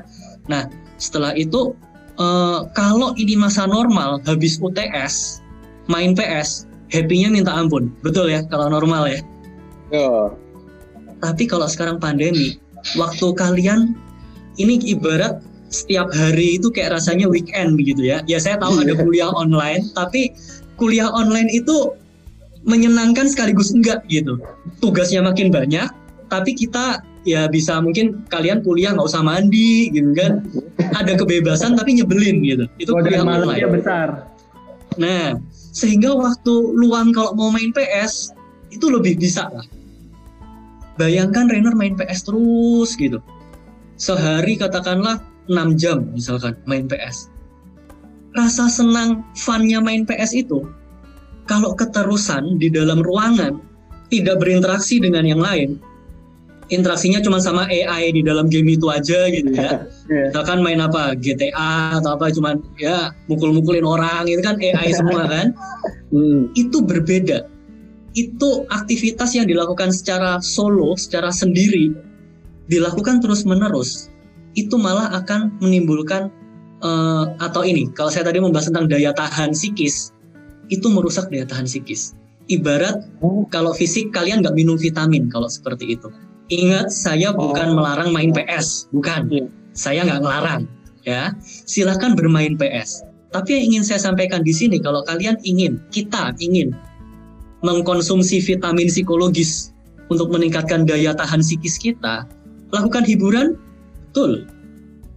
[0.47, 0.69] nah
[1.01, 1.73] setelah itu
[2.21, 5.41] eh, kalau ini masa normal habis UTS
[5.89, 9.21] main PS happy-nya minta ampun betul ya kalau normal ya
[9.91, 10.35] Yo.
[11.23, 12.59] tapi kalau sekarang pandemi
[12.95, 13.95] waktu kalian
[14.57, 18.23] ini ibarat setiap hari itu kayak rasanya weekend begitu ya.
[18.31, 20.33] Ya saya tahu ada kuliah online, tapi
[20.79, 21.95] kuliah online itu
[22.67, 24.39] menyenangkan sekaligus enggak gitu.
[24.83, 25.91] Tugasnya makin banyak,
[26.31, 30.47] tapi kita ya bisa mungkin kalian kuliah nggak usah mandi gitu kan.
[30.95, 32.65] Ada kebebasan tapi nyebelin gitu.
[32.79, 33.75] Itu kuliah Godaan malamnya online.
[33.75, 34.09] besar.
[34.97, 35.37] Nah,
[35.77, 38.33] sehingga waktu luang kalau mau main PS
[38.73, 39.69] itu lebih bisa lah.
[40.97, 43.21] Bayangkan Rainer main PS terus gitu.
[44.01, 45.21] Sehari katakanlah
[45.53, 47.29] 6 jam misalkan main PS.
[48.33, 50.65] Rasa senang funnya main PS itu
[51.45, 53.61] kalau keterusan di dalam ruangan
[54.09, 55.77] tidak berinteraksi dengan yang lain.
[56.67, 60.31] Interaksinya cuma sama AI di dalam game itu aja gitu ya Iya.
[60.31, 65.55] misalkan main apa GTA atau apa cuman ya mukul-mukulin orang itu kan AI semua kan
[66.07, 66.47] Hmm.
[66.55, 67.51] itu berbeda
[68.15, 71.91] itu aktivitas yang dilakukan secara solo secara sendiri
[72.67, 74.09] dilakukan terus menerus
[74.55, 76.31] itu malah akan menimbulkan
[76.81, 80.15] eh, atau ini kalau saya tadi membahas tentang daya tahan psikis
[80.71, 82.15] itu merusak daya tahan psikis
[82.47, 83.43] ibarat Oh.
[83.51, 86.07] kalau fisik kalian nggak minum vitamin kalau seperti itu
[86.49, 87.83] ingat saya bukan Oh.
[87.83, 89.29] melarang main PS bukan.
[89.31, 89.47] Iya.
[89.77, 90.63] saya nggak ngelarang
[91.05, 91.37] ya.
[91.45, 93.05] Silahkan bermain PS
[93.35, 96.73] tapi yang ingin saya sampaikan di sini kalau kalian ingin kita ingin
[97.61, 99.77] mengkonsumsi vitamin psikologis
[100.09, 102.25] untuk meningkatkan daya tahan psikis kita
[102.71, 103.61] lakukan hiburan
[104.09, 104.49] betul.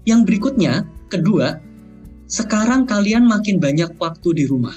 [0.03, 1.61] Yang berikutnya kedua
[2.27, 4.75] sekarang kalian makin banyak waktu di rumah.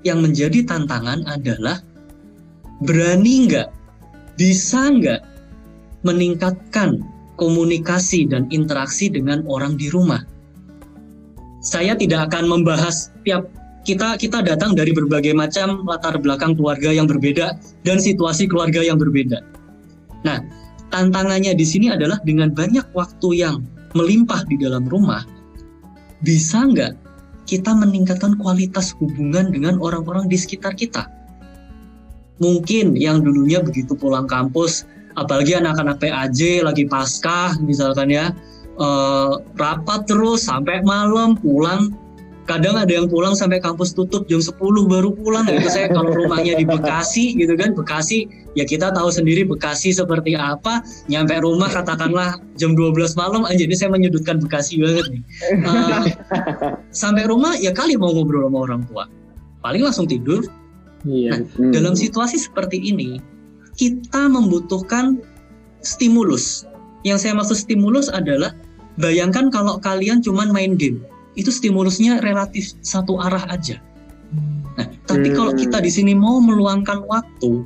[0.00, 1.84] Yang menjadi tantangan adalah
[2.80, 3.68] berani nggak
[4.34, 5.22] bisa nggak
[6.04, 7.00] meningkatkan
[7.40, 10.22] komunikasi dan interaksi dengan orang di rumah.
[11.64, 13.48] Saya tidak akan membahas tiap
[13.84, 18.96] kita kita datang dari berbagai macam latar belakang keluarga yang berbeda dan situasi keluarga yang
[19.00, 19.40] berbeda.
[20.24, 20.40] Nah,
[20.88, 25.24] tantangannya di sini adalah dengan banyak waktu yang melimpah di dalam rumah,
[26.24, 26.96] bisa nggak
[27.44, 31.04] kita meningkatkan kualitas hubungan dengan orang-orang di sekitar kita?
[32.42, 34.82] Mungkin yang dulunya begitu pulang kampus
[35.14, 38.34] apalagi anak-anak PAJ lagi paskah misalkan ya
[38.78, 41.94] eh, rapat terus sampai malam pulang.
[42.44, 45.48] Kadang ada yang pulang sampai kampus tutup jam 10 baru pulang.
[45.48, 50.36] Itu saya kalau rumahnya di Bekasi gitu kan Bekasi ya kita tahu sendiri Bekasi seperti
[50.36, 50.84] apa.
[51.08, 55.22] Nyampe rumah katakanlah jam 12 malam aja ini saya menyudutkan Bekasi banget nih.
[55.56, 56.04] Eh,
[56.92, 59.08] sampai rumah ya kali mau ngobrol sama orang tua.
[59.64, 60.44] Paling langsung tidur
[61.04, 61.44] Iya.
[61.56, 61.68] Hmm.
[61.72, 63.20] dalam situasi seperti ini,
[63.76, 65.20] kita membutuhkan
[65.84, 66.64] stimulus.
[67.04, 68.56] Yang saya maksud stimulus adalah
[68.96, 71.04] bayangkan kalau kalian cuman main game,
[71.36, 73.76] itu stimulusnya relatif satu arah aja.
[74.80, 75.60] Nah, tapi kalau Hmm.
[75.60, 77.62] kita di sini mau meluangkan waktu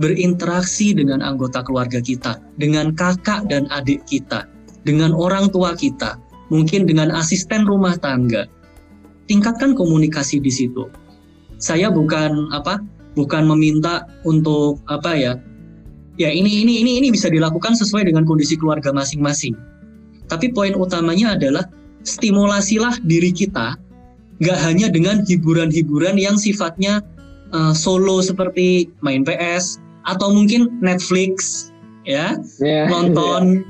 [0.00, 4.48] berinteraksi dengan anggota keluarga kita, dengan kakak dan adik kita,
[4.86, 6.16] dengan orang tua kita,
[6.48, 8.48] mungkin dengan asisten rumah tangga,
[9.28, 10.88] tingkatkan komunikasi di situ
[11.62, 12.82] saya bukan apa
[13.14, 15.32] bukan meminta untuk apa ya
[16.18, 19.54] ya ini ini ini ini bisa dilakukan sesuai dengan kondisi keluarga masing-masing.
[20.26, 21.70] Tapi poin utamanya adalah
[22.02, 23.78] stimulasilah diri kita
[24.42, 26.98] nggak hanya dengan hiburan-hiburan yang sifatnya
[27.54, 31.70] eh, solo seperti main PS atau mungkin Netflix
[32.02, 32.90] ya Ya.
[32.90, 33.62] nonton.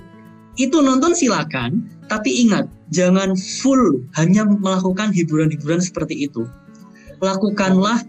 [0.56, 6.44] Itu nonton silakan tapi ingat jangan full hanya melakukan hiburan-hiburan seperti itu
[7.22, 8.02] lakukanlah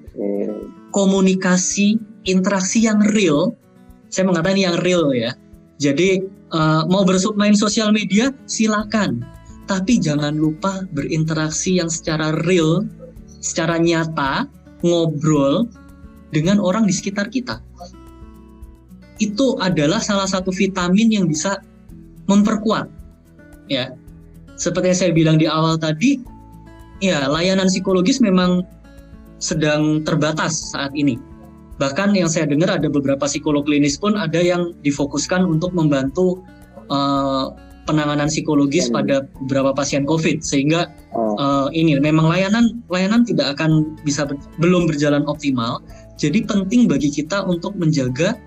[0.90, 3.54] komunikasi interaksi yang real.
[4.10, 5.38] Saya mengatakan yang real ya.
[5.78, 7.06] Jadi eh, mau
[7.38, 9.22] main sosial media silakan.
[9.64, 12.84] Tapi jangan lupa berinteraksi yang secara real
[13.40, 14.44] secara nyata
[14.84, 15.72] ngobrol
[16.36, 17.64] dengan orang di sekitar kita.
[19.24, 21.64] Itu adalah salah satu vitamin yang bisa
[22.28, 22.92] memperkuat
[23.72, 23.96] ya.
[24.60, 26.20] Seperti yang saya bilang di awal tadi
[27.00, 28.68] ya layanan psikologis memang
[29.44, 31.20] sedang terbatas saat ini
[31.76, 36.40] bahkan yang saya dengar ada beberapa psikolog klinis pun ada yang difokuskan untuk membantu
[36.88, 37.46] eh,
[37.84, 39.04] penanganan psikologis Hmm.
[39.04, 41.36] pada beberapa pasien COVID sehingga Oh.
[41.36, 47.10] eh, ini memang layanan layanan tidak akan bisa ber- belum berjalan optimal Jadi penting bagi
[47.10, 48.38] kita untuk menjaga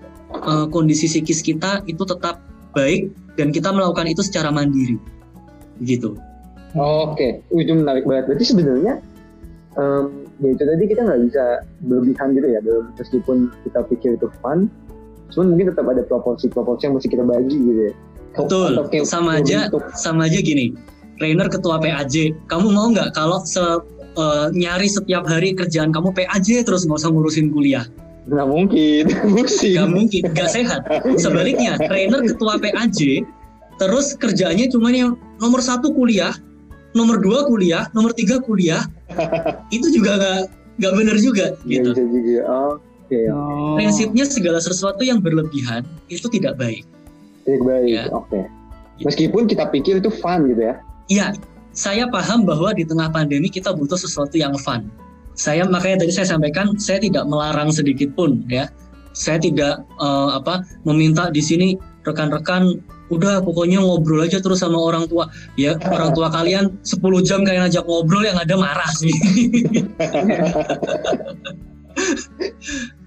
[0.47, 2.39] uh, kondisi psikis kita itu tetap
[2.71, 4.95] baik dan kita melakukan itu secara mandiri.
[5.77, 6.15] Begitu.
[6.77, 7.59] Oke, okay.
[7.59, 8.31] itu menarik banget.
[8.31, 9.03] Berarti sebenarnya
[9.77, 11.45] um, ya itu tadi kita nggak bisa
[11.85, 12.59] berlebihan gitu ya,
[12.97, 14.67] meskipun kita pikir itu fun,
[15.31, 17.93] cuman mungkin tetap ada proporsi-proporsi yang mesti kita bagi gitu ya.
[18.37, 18.85] Betul.
[19.07, 19.81] sama aja, untuk...
[19.97, 20.73] sama aja gini.
[21.17, 26.61] Trainer ketua PAJ, kamu mau nggak kalau se, uh, nyari setiap hari kerjaan kamu PAJ
[26.61, 27.85] terus nggak usah ngurusin kuliah?
[28.27, 30.83] Nggak mungkin, Nggak mungkin, nggak sehat.
[31.15, 33.23] Sebaliknya, trainer ketua PAJ,
[33.79, 36.35] terus kerjanya cuma yang nomor satu kuliah,
[36.97, 38.81] nomor dua kuliah, nomor tiga kuliah,
[39.75, 40.39] itu juga nggak
[40.81, 41.93] nggak benar juga gitu.
[41.93, 42.41] Bisa juga.
[42.49, 42.73] Oh,
[43.05, 43.29] okay.
[43.29, 43.77] oh.
[43.77, 46.81] Prinsipnya segala sesuatu yang berlebihan itu tidak baik.
[47.45, 48.03] Tidak baik, ya.
[48.09, 48.27] oke.
[48.27, 48.43] Okay.
[49.05, 50.75] Meskipun kita pikir itu fun gitu ya.
[51.07, 51.27] Iya,
[51.77, 54.89] saya paham bahwa di tengah pandemi kita butuh sesuatu yang fun.
[55.37, 58.65] Saya makanya tadi saya sampaikan saya tidak melarang sedikit pun ya.
[59.13, 65.07] Saya tidak uh, apa meminta di sini rekan-rekan udah pokoknya ngobrol aja terus sama orang
[65.07, 65.27] tua.
[65.55, 69.11] Ya orang tua kalian 10 jam kayak ngajak ngobrol yang ada marah sih.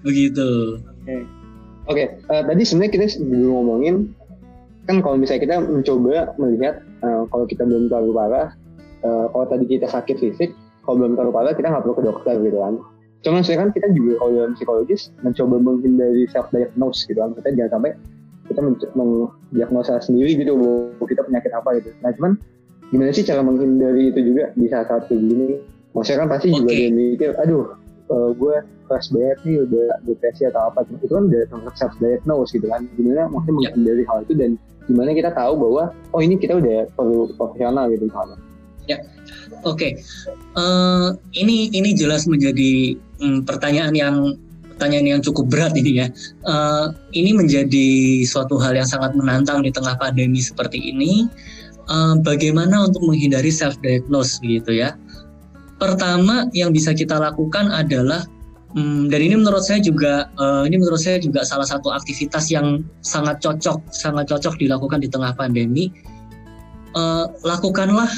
[0.05, 0.81] Begitu.
[0.81, 1.05] Oke.
[1.05, 1.21] Okay.
[1.87, 3.95] okay, uh, eh, tadi sebenarnya kita dulu ngomongin
[4.89, 8.47] kan kalau misalnya kita mencoba melihat uh, kalau kita belum terlalu parah
[9.05, 12.35] uh, kalau tadi kita sakit fisik kalau belum terlalu parah kita nggak perlu ke dokter
[12.41, 12.75] gitu kan.
[13.21, 17.37] Cuman sekarang kita juga kalau dalam psikologis mencoba menghindari self diagnose gitu kan.
[17.37, 17.91] Kita jangan sampai
[18.51, 18.61] kita
[18.93, 22.31] mendiagnosa sendiri gitu bahwa kita penyakit apa gitu nah cuman
[22.91, 25.63] gimana sih cara menghindari itu juga di saat-saat kayak gini
[25.95, 26.57] maksudnya kan pasti okay.
[26.59, 27.63] juga dia mikir aduh
[28.11, 28.55] uh, eh, gue
[28.91, 32.83] keras banget nih udah depresi atau apa itu kan udah termasuk self diagnose gitu kan
[32.99, 33.71] gimana maksudnya yeah.
[33.71, 34.51] menghindari hal itu dan
[34.91, 38.37] gimana kita tahu bahwa oh ini kita udah perlu profesional gitu misalnya
[38.89, 38.97] ya
[39.63, 39.91] oke okay.
[40.59, 41.07] uh, eh,
[41.39, 44.15] ini ini jelas menjadi um, pertanyaan yang
[44.81, 46.09] pertanyaan yang cukup berat ini ya.
[46.41, 51.29] Uh, ini menjadi suatu hal yang sangat menantang di tengah pandemi seperti ini.
[51.85, 54.97] Uh, bagaimana untuk menghindari self diagnose gitu ya?
[55.77, 58.25] Pertama yang bisa kita lakukan adalah
[58.73, 62.81] um, dan ini menurut saya juga uh, ini menurut saya juga salah satu aktivitas yang
[63.05, 65.93] sangat cocok sangat cocok dilakukan di tengah pandemi.
[66.97, 68.09] Uh, lakukanlah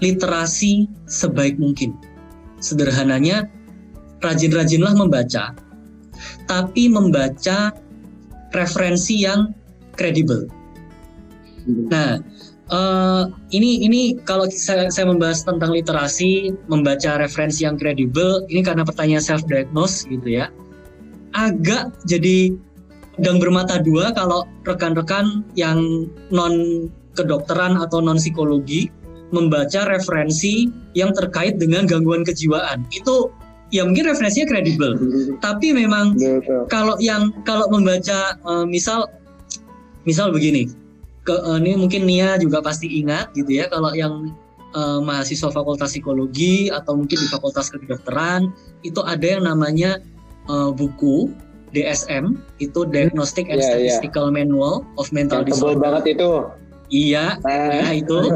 [0.00, 1.92] literasi sebaik mungkin.
[2.56, 3.52] Sederhananya,
[4.24, 5.65] rajin-rajinlah membaca
[6.46, 7.74] tapi membaca
[8.54, 9.52] referensi yang
[9.94, 10.46] kredibel.
[11.66, 12.22] Nah,
[12.70, 18.86] uh, ini ini kalau saya, saya membahas tentang literasi, membaca referensi yang kredibel, ini karena
[18.86, 20.46] pertanyaan self diagnose gitu ya.
[21.34, 22.54] Agak jadi
[23.20, 28.92] dan bermata dua kalau rekan-rekan yang non kedokteran atau non psikologi
[29.34, 32.86] membaca referensi yang terkait dengan gangguan kejiwaan.
[32.94, 33.34] Itu
[33.74, 34.94] ya mungkin referensinya kredibel
[35.42, 36.14] tapi memang
[36.70, 39.10] kalau yang kalau membaca uh, misal
[40.06, 40.70] misal begini
[41.26, 44.30] ke uh, ini mungkin Nia juga pasti ingat gitu ya kalau yang
[44.78, 48.54] uh, mahasiswa fakultas psikologi atau mungkin di fakultas kedokteran
[48.86, 49.98] itu ada yang namanya
[50.46, 51.34] uh, buku
[51.74, 53.98] DSM itu Diagnostic and yeah, iya.
[53.98, 54.36] Statistical yeah.
[54.38, 55.82] Manual of Mental yang Disorder.
[55.82, 56.30] banget itu.
[56.86, 57.82] Iya, nah.
[57.82, 58.30] ya itu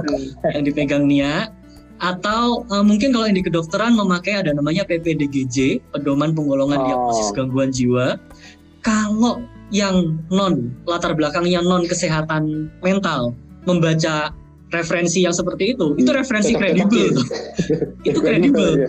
[0.51, 1.55] yang dipegang Nia
[2.01, 6.85] atau uh, mungkin kalau yang di kedokteran memakai ada namanya PPDGJ, pedoman penggolongan oh.
[6.89, 8.17] diagnosis gangguan jiwa.
[8.81, 13.37] Kalau yang non latar belakangnya non kesehatan mental
[13.69, 14.33] membaca
[14.73, 17.21] referensi yang seperti itu, itu referensi kredibel.
[18.09, 18.89] itu kredibel.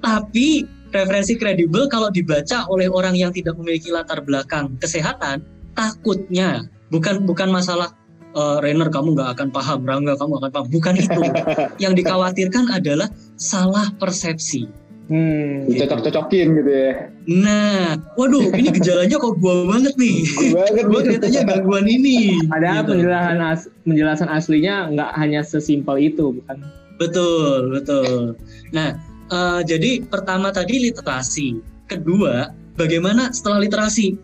[0.00, 0.64] Tapi
[0.96, 5.44] referensi kredibel kalau dibaca oleh orang yang tidak memiliki latar belakang kesehatan,
[5.76, 7.92] takutnya bukan bukan masalah
[8.34, 10.66] uh, Rainer kamu nggak akan paham, Rangga kamu akan paham.
[10.70, 11.22] Bukan itu.
[11.82, 14.68] yang dikhawatirkan adalah salah persepsi.
[15.10, 17.10] Hmm, cocok-cocokin gitu ya.
[17.26, 20.22] Nah, waduh, ini gejalanya kok gua banget nih.
[20.54, 20.84] banget.
[20.86, 22.38] gua kelihatannya gangguan ini.
[22.54, 22.94] Ada gitu.
[22.94, 26.62] penjelasan as penjelasan aslinya nggak hanya sesimpel itu, bukan?
[27.02, 28.38] Betul, betul.
[28.70, 29.02] Nah,
[29.34, 31.58] uh, jadi pertama tadi literasi,
[31.90, 34.14] kedua bagaimana setelah literasi,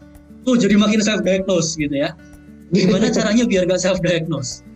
[0.46, 2.14] tuh jadi makin self diagnose gitu ya
[2.74, 4.66] gimana caranya biar gak self diagnose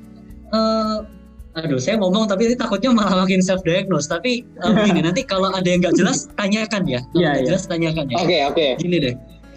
[0.55, 1.07] uh,
[1.59, 5.67] aduh saya ngomong tapi takutnya malah makin self diagnose tapi uh, begini nanti kalau ada
[5.67, 7.01] yang nggak jelas tanyakan ya.
[7.11, 7.47] Kalau yeah, yeah.
[7.51, 8.17] jelas tanyakan ya.
[8.23, 8.55] Oke okay, oke.
[8.55, 8.71] Okay.
[8.79, 9.15] gini deh.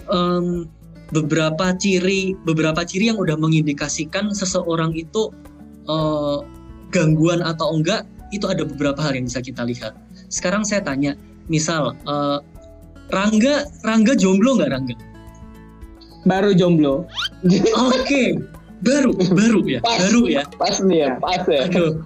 [0.09, 0.65] Um,
[1.13, 5.29] beberapa ciri beberapa ciri yang udah mengindikasikan seseorang itu
[5.85, 6.41] uh,
[6.89, 9.93] gangguan atau enggak itu ada beberapa hal yang bisa kita lihat.
[10.33, 11.13] Sekarang saya tanya
[11.45, 12.41] misal uh,
[13.13, 14.95] Rangga Rangga jomblo nggak Rangga
[16.23, 17.07] baru jomblo.
[17.43, 17.63] Oke,
[18.03, 18.27] okay.
[18.83, 20.43] baru, baru ya, pas, baru ya.
[20.55, 21.67] Pas nih ya, pas ya.
[21.67, 22.03] Aduh.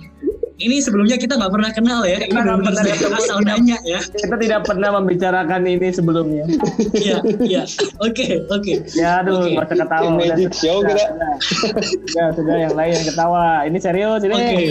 [0.57, 2.17] ini sebelumnya kita nggak pernah kenal ya.
[2.17, 3.17] Ini Kita nggak pernah ketemu.
[3.21, 4.01] asal nanya ya.
[4.01, 6.49] Kita tidak pernah membicarakan ini sebelumnya.
[6.97, 7.63] Iya, iya.
[8.01, 8.73] Oke, oke.
[8.97, 10.09] Ya aduh, nggak usah ketawa.
[10.09, 11.05] Udah, magic show sudah, kita.
[11.45, 11.81] sudah.
[11.85, 13.45] Sudah, sudah, yang lain yang ketawa.
[13.69, 14.33] Ini serius ini.
[14.33, 14.65] Oke.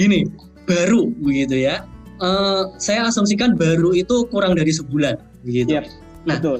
[0.00, 0.18] Gini,
[0.64, 1.84] baru begitu ya.
[2.16, 5.76] Eh, saya asumsikan baru itu kurang dari sebulan begitu.
[5.76, 5.84] Yep.
[6.26, 6.36] Nah.
[6.36, 6.58] Betul.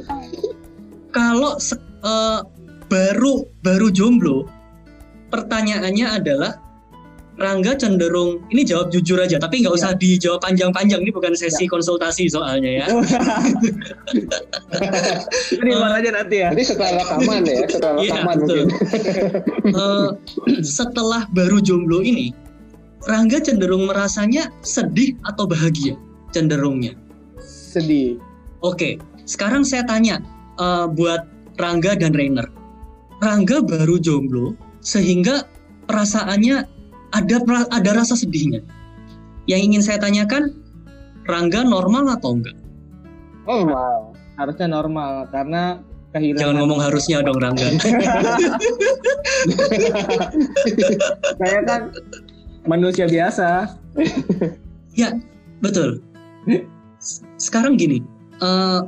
[1.10, 2.40] Kalau se- eh,
[2.86, 4.46] baru baru jomblo,
[5.28, 6.52] pertanyaannya adalah
[7.36, 11.04] Rangga cenderung ini jawab jujur aja, tapi nggak usah dijawab panjang-panjang.
[11.04, 12.86] Ini bukan sesi konsultasi soalnya ya.
[15.52, 16.48] Ini mana aja nanti ya.
[16.48, 18.56] Nanti setelah rekaman ya, setelah Iya, rekaman betul.
[18.64, 18.68] mungkin.
[19.76, 20.08] Eh,
[20.64, 22.32] setelah baru jomblo ini,
[23.04, 25.92] Rangga cenderung merasanya sedih atau bahagia
[26.32, 26.96] cenderungnya.
[27.36, 28.16] Sedih.
[28.64, 30.22] Oke, sekarang saya tanya
[30.56, 31.26] eh, buat
[31.58, 32.46] Rangga dan Rainer.
[33.20, 35.48] Rangga baru jomblo sehingga
[35.88, 36.64] perasaannya
[37.16, 37.36] ada
[37.72, 38.60] ada rasa sedihnya.
[39.46, 40.52] Yang ingin saya tanyakan,
[41.26, 42.54] Rangga normal atau enggak?
[43.46, 44.14] Oh, wow.
[44.36, 45.80] Harusnya normal karena
[46.12, 46.42] kehilangan.
[46.42, 47.66] Jangan ngomong harusnya dong Rangga.
[51.40, 51.94] Saya kan
[52.66, 53.78] manusia biasa.
[55.62, 56.02] Betul.
[57.00, 58.02] S- Sekarang gini,
[58.42, 58.80] eh,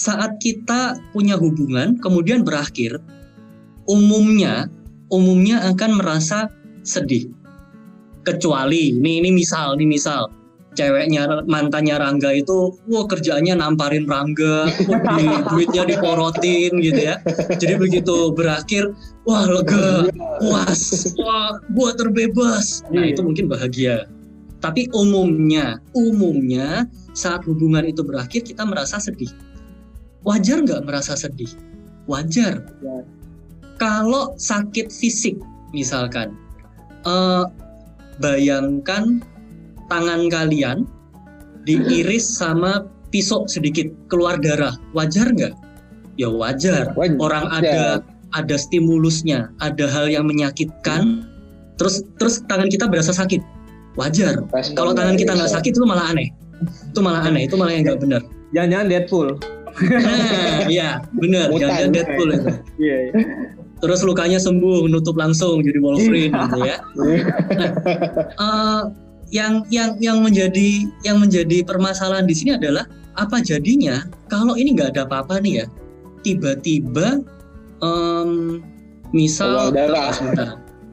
[0.00, 2.96] saat kita punya hubungan kemudian berakhir,
[3.84, 4.72] umumnya
[5.12, 6.48] umumnya akan merasa
[6.86, 7.28] sedih.
[8.24, 10.30] Kecuali, ini ini misal, ini misal
[10.78, 14.70] ceweknya mantannya Rangga itu, wah kerjaannya namparin Rangga,
[15.50, 17.18] duitnya diporotin gitu ya.
[17.58, 18.94] Jadi begitu berakhir,
[19.26, 20.08] wah lega,
[20.38, 22.86] puas, wah gua terbebas.
[22.94, 23.18] Nah Iya.
[23.18, 24.06] itu mungkin bahagia.
[24.60, 26.84] Tapi umumnya, umumnya
[27.16, 29.32] saat hubungan itu berakhir kita merasa sedih.
[30.24, 31.48] Wajar nggak merasa sedih?
[32.04, 32.60] Wajar.
[32.84, 33.04] Wajar.
[33.80, 35.40] Kalau sakit fisik
[35.72, 36.36] misalkan,
[37.08, 37.44] eh,
[38.20, 39.24] bayangkan
[39.88, 40.84] tangan kalian
[41.64, 45.56] diiris sama pisau sedikit keluar darah, wajar nggak?
[46.20, 46.92] Ya wajar.
[46.92, 47.16] Wajar.
[47.16, 48.04] Orang ada
[48.36, 51.26] ada stimulusnya, ada hal yang menyakitkan,
[51.80, 53.42] terus terus tangan kita berasa sakit,
[53.96, 54.38] wajar.
[54.76, 56.28] Kalau tangan kita nggak sakit itu malah aneh.
[56.92, 58.22] Itu malah aneh, itu malah yang nggak benar.
[58.52, 59.28] Jangan-jangan Deadpool.
[59.78, 61.54] Nah, iya benar.
[61.54, 62.50] Jangan Deadpool itu.
[62.80, 62.96] Iya.
[63.10, 63.12] iya.
[63.80, 66.76] Terus lukanya sembuh, nutup langsung jadi Wolverine gitu ya.
[68.40, 68.82] Eh,
[69.30, 74.94] yang yang yang menjadi yang menjadi permasalahan di sini adalah apa jadinya kalau ini nggak
[74.94, 75.66] ada apa-apa nih ya
[76.26, 77.22] tiba-tiba
[77.78, 78.60] em,
[79.14, 79.70] misal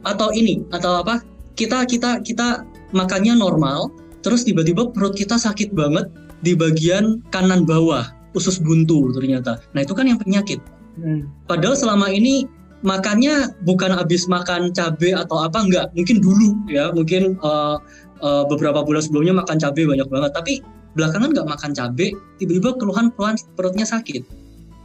[0.06, 1.20] atau ini atau apa
[1.58, 2.62] kita kita kita
[2.94, 3.90] makannya normal
[4.22, 6.06] terus tiba-tiba perut kita sakit banget
[6.42, 10.60] di bagian kanan bawah usus buntu ternyata nah itu kan yang penyakit
[10.98, 11.30] Hmm.
[11.46, 12.50] Padahal selama ini
[12.82, 17.76] makannya bukan habis makan cabai atau apa enggak, mungkin dulu ya, mungkin eh,
[18.22, 20.52] eh, beberapa bulan sebelumnya makan cabai banyak banget, tapi
[20.98, 24.22] belakangan nggak makan cabai, tiba-tiba keluhan-keluhan perutnya sakit.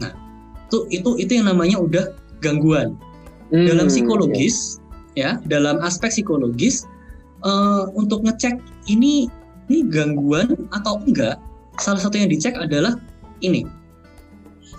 [0.01, 0.13] Nah,
[0.69, 2.05] itu itu itu yang namanya udah
[2.41, 2.97] gangguan.
[3.53, 4.81] Hmm, Dalam psikologis
[5.13, 6.85] ya, dalam aspek psikologis
[7.45, 8.57] eh, untuk ngecek
[8.89, 9.29] ini
[9.71, 11.41] ini gangguan atau enggak,
[11.81, 12.97] salah satu yang dicek adalah
[13.43, 13.67] ini.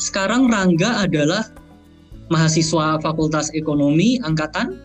[0.00, 1.46] Sekarang Rangga adalah
[2.32, 4.80] mahasiswa Fakultas Ekonomi angkatan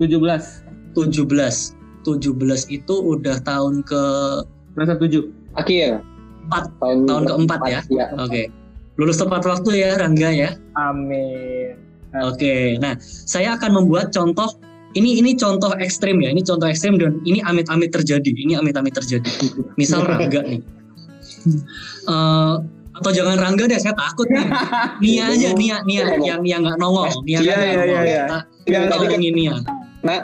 [0.00, 0.96] 17.
[0.96, 1.78] 17.
[2.06, 4.02] 17 itu udah tahun ke
[4.78, 5.10] Rasa 7.
[5.10, 5.22] ya.
[5.58, 5.90] Akhir.
[6.48, 6.64] Empat.
[6.80, 7.80] Tahun, Tahun keempat ya?
[7.92, 8.06] ya.
[8.16, 8.48] Oke.
[8.98, 10.50] Lulus tepat waktu ya Rangga ya.
[10.74, 11.76] Amin.
[12.24, 12.80] Oke.
[12.80, 14.58] Nah, saya akan membuat contoh
[14.96, 16.32] ini ini contoh ekstrim ya.
[16.32, 18.32] Ini contoh ekstrim dan ini amit-amit terjadi.
[18.32, 19.28] Ini amit-amit terjadi.
[19.76, 20.62] Misal Rangga nih.
[22.08, 22.56] Eh,
[22.98, 24.46] atau jangan Rangga deh, saya takut nih.
[25.04, 27.08] Nia aja, Nia, Nia yang yang nggak nongol.
[27.22, 28.04] Nia Iya, kan iya, iya, nongol.
[28.04, 28.22] iya.
[28.26, 29.54] Nah, kita tadi kan- omongin Nia.
[29.98, 30.18] Nah,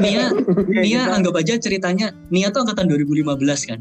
[0.00, 0.24] Nia,
[0.72, 3.80] Nia Iya, anggap aja ceritanya Nia tuh angkatan 2015 kan,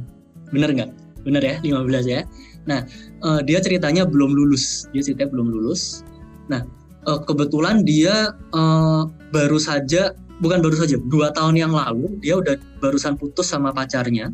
[0.52, 0.90] bener nggak?
[1.28, 2.22] Bener ya, 15 ya.
[2.64, 2.84] Nah,
[3.20, 6.04] eh, dia ceritanya belum lulus, dia ceritanya belum lulus.
[6.48, 6.64] Nah,
[7.04, 12.56] eh, kebetulan dia eh, baru saja, bukan baru saja, dua tahun yang lalu dia udah
[12.80, 14.32] barusan putus sama pacarnya.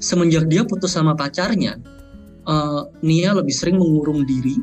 [0.00, 1.76] Semenjak dia putus sama pacarnya,
[2.46, 4.56] eh, Nia lebih sering mengurung diri,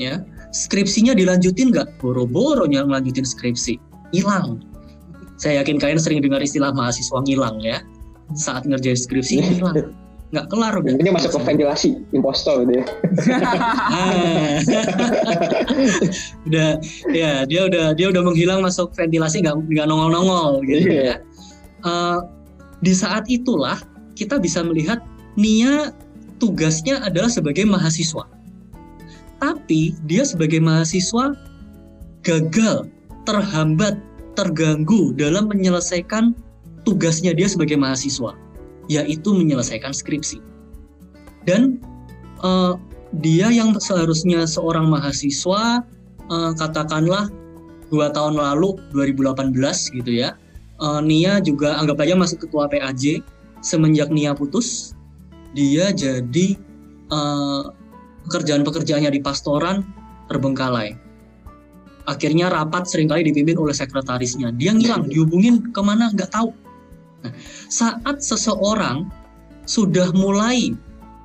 [0.00, 0.22] ya.
[0.54, 2.00] Skripsinya dilanjutin nggak?
[2.00, 3.76] Boro-boro yang lanjutin skripsi,
[4.14, 4.62] hilang
[5.36, 7.84] saya yakin kalian sering dengar istilah mahasiswa ngilang ya
[8.34, 9.92] saat ngerjain skripsi hilang
[10.34, 12.84] nggak kelar udah ini masuk ke ventilasi, impostor gitu ya.
[13.78, 14.58] Ah.
[16.50, 16.70] udah
[17.14, 21.04] ya dia udah dia udah menghilang masuk ventilasi nggak nggak nongol nongol gitu Iya.
[21.14, 21.16] ya
[21.86, 22.18] Eh,
[22.82, 23.78] di saat itulah
[24.18, 24.98] kita bisa melihat
[25.38, 25.94] Nia
[26.38, 28.24] tugasnya adalah sebagai mahasiswa
[29.40, 31.36] tapi dia sebagai mahasiswa
[32.24, 32.88] gagal
[33.28, 34.00] terhambat
[34.36, 36.32] terganggu dalam menyelesaikan
[36.86, 38.32] tugasnya dia sebagai mahasiswa,
[38.86, 40.38] yaitu menyelesaikan skripsi.
[41.44, 41.82] Dan
[42.42, 42.78] uh,
[43.22, 45.82] dia yang seharusnya seorang mahasiswa,
[46.30, 47.28] uh, katakanlah
[47.90, 49.52] dua tahun lalu 2018
[50.02, 50.34] gitu ya,
[50.78, 53.22] uh, Nia juga anggap aja masuk ketua PAJ.
[53.64, 54.94] Semenjak Nia putus,
[55.56, 56.60] dia jadi
[57.08, 57.72] uh,
[58.28, 59.80] pekerjaan-pekerjaannya di pastoran
[60.28, 60.92] terbengkalai.
[62.06, 64.54] Akhirnya rapat sering kali dipimpin oleh sekretarisnya.
[64.54, 66.54] Dia ngilang, dihubungin ke mana nggak tahu.
[67.24, 67.32] Nah,
[67.66, 69.10] saat seseorang
[69.66, 70.76] sudah mulai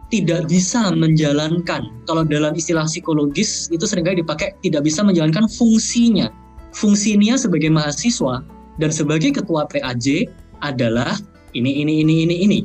[0.09, 6.33] tidak bisa menjalankan, kalau dalam istilah psikologis itu sering kali dipakai tidak bisa menjalankan fungsinya.
[6.73, 8.41] Fungsinya sebagai mahasiswa
[8.79, 10.31] dan sebagai ketua PAJ
[10.65, 11.13] adalah
[11.53, 12.59] ini ini ini ini ini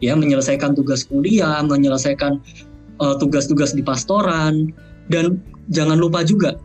[0.00, 2.40] ya menyelesaikan tugas kuliah, menyelesaikan
[3.00, 4.72] uh, tugas-tugas di pastoran
[5.12, 5.40] dan
[5.72, 6.56] jangan lupa juga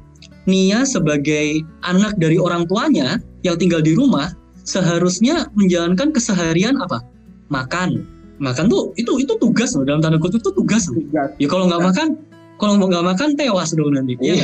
[0.45, 4.29] Nia sebagai anak dari orang tuanya yang tinggal di rumah
[4.61, 7.01] seharusnya menjalankan keseharian apa?
[7.49, 8.05] Makan.
[8.38, 11.01] Makan tuh itu itu tugas loh dalam tanda kutip itu tugas loh.
[11.41, 12.07] Ya kalau nggak makan,
[12.61, 14.13] kalau nggak makan tewas dong nanti.
[14.21, 14.38] Ya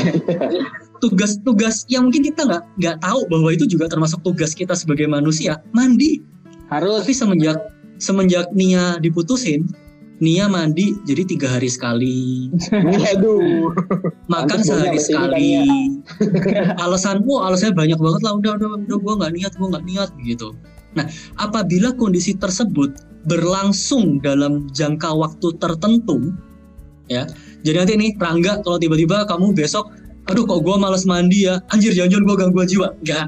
[1.02, 5.58] tugas-tugas yang mungkin kita nggak nggak tahu bahwa itu juga termasuk tugas kita sebagai manusia
[5.74, 6.22] mandi
[6.70, 7.58] harus tapi semenjak
[8.02, 9.70] semenjak Nia diputusin
[10.22, 12.46] Nia mandi jadi tiga hari sekali.
[13.10, 13.74] Aduh.
[14.30, 15.66] Makan sehari sekali.
[16.86, 18.38] alasan, wah alasannya banyak banget lah.
[18.38, 20.54] Udah, udah, udah, gue nggak niat, gue nggak niat gitu.
[20.94, 21.10] Nah,
[21.42, 26.38] apabila kondisi tersebut berlangsung dalam jangka waktu tertentu,
[27.10, 27.26] ya.
[27.66, 29.90] Jadi nanti nih, Rangga, kalau tiba-tiba kamu besok
[30.30, 31.58] aduh kok gue males mandi ya?
[31.74, 32.88] Anjir jangan-jangan gue gangguan jiwa.
[33.02, 33.26] Enggak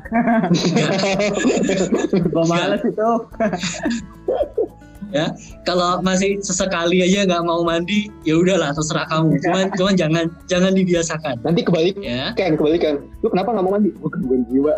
[2.33, 3.09] gue males itu.
[5.13, 5.29] Ya
[5.61, 9.37] kalau masih sesekali aja nggak mau mandi ya udahlah terserah kamu.
[9.45, 11.37] Cuman cuman jangan jangan dibiasakan.
[11.45, 12.33] Nanti kebalik ya.
[12.33, 13.05] Kan kebalikan.
[13.21, 13.93] Lu kenapa nggak mau mandi?
[13.93, 14.73] Gue gangguan jiwa.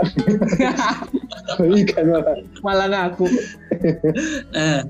[1.55, 3.31] Kebalikan malah malah ngaku.
[4.51, 4.83] Nah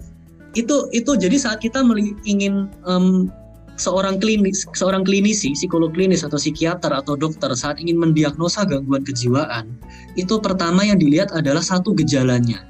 [0.57, 1.85] itu itu jadi saat kita
[2.25, 3.29] ingin um,
[3.75, 9.67] seorang klinis, seorang klinisi, psikolog klinis atau psikiater atau dokter saat ingin mendiagnosa gangguan kejiwaan,
[10.15, 12.63] itu pertama yang dilihat adalah satu gejalanya.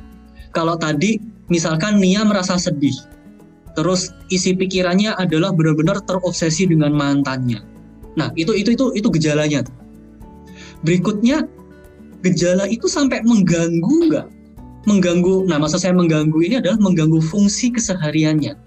[0.54, 2.96] Kalau tadi misalkan Nia merasa sedih,
[3.78, 7.62] terus isi pikirannya adalah benar-benar terobsesi dengan mantannya.
[8.18, 9.62] Nah, itu itu itu itu gejalanya.
[10.82, 11.46] Berikutnya
[12.26, 14.28] gejala itu sampai mengganggu nggak?
[14.86, 15.50] Mengganggu.
[15.50, 18.65] Nah, masa saya mengganggu ini adalah mengganggu fungsi kesehariannya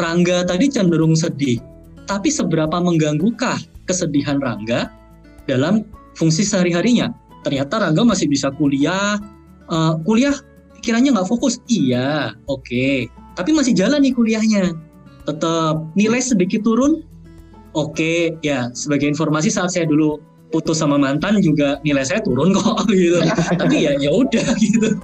[0.00, 1.60] Rangga tadi cenderung sedih,
[2.08, 4.90] tapi seberapa mengganggukah kesedihan Rangga
[5.46, 5.84] dalam
[6.16, 7.12] fungsi sehari-harinya?
[7.46, 9.20] Ternyata Rangga masih bisa kuliah,
[9.70, 10.34] uh, kuliah
[10.80, 11.60] pikirannya nggak fokus.
[11.68, 12.64] Iya, oke.
[12.64, 12.98] Okay.
[13.36, 14.74] Tapi masih jalan nih kuliahnya.
[15.28, 17.04] Tetap nilai sedikit turun.
[17.70, 18.18] Oke, okay.
[18.42, 20.18] ya sebagai informasi saat saya dulu
[20.50, 23.22] putus sama mantan juga nilai saya turun kok gitu.
[23.54, 24.98] Tapi ya ya udah gitu.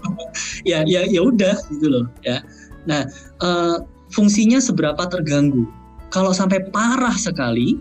[0.66, 2.42] ya ya ya udah gitu loh ya.
[2.90, 3.06] Nah,
[3.42, 3.78] uh,
[4.16, 5.68] fungsinya seberapa terganggu.
[6.08, 7.76] Kalau sampai parah sekali,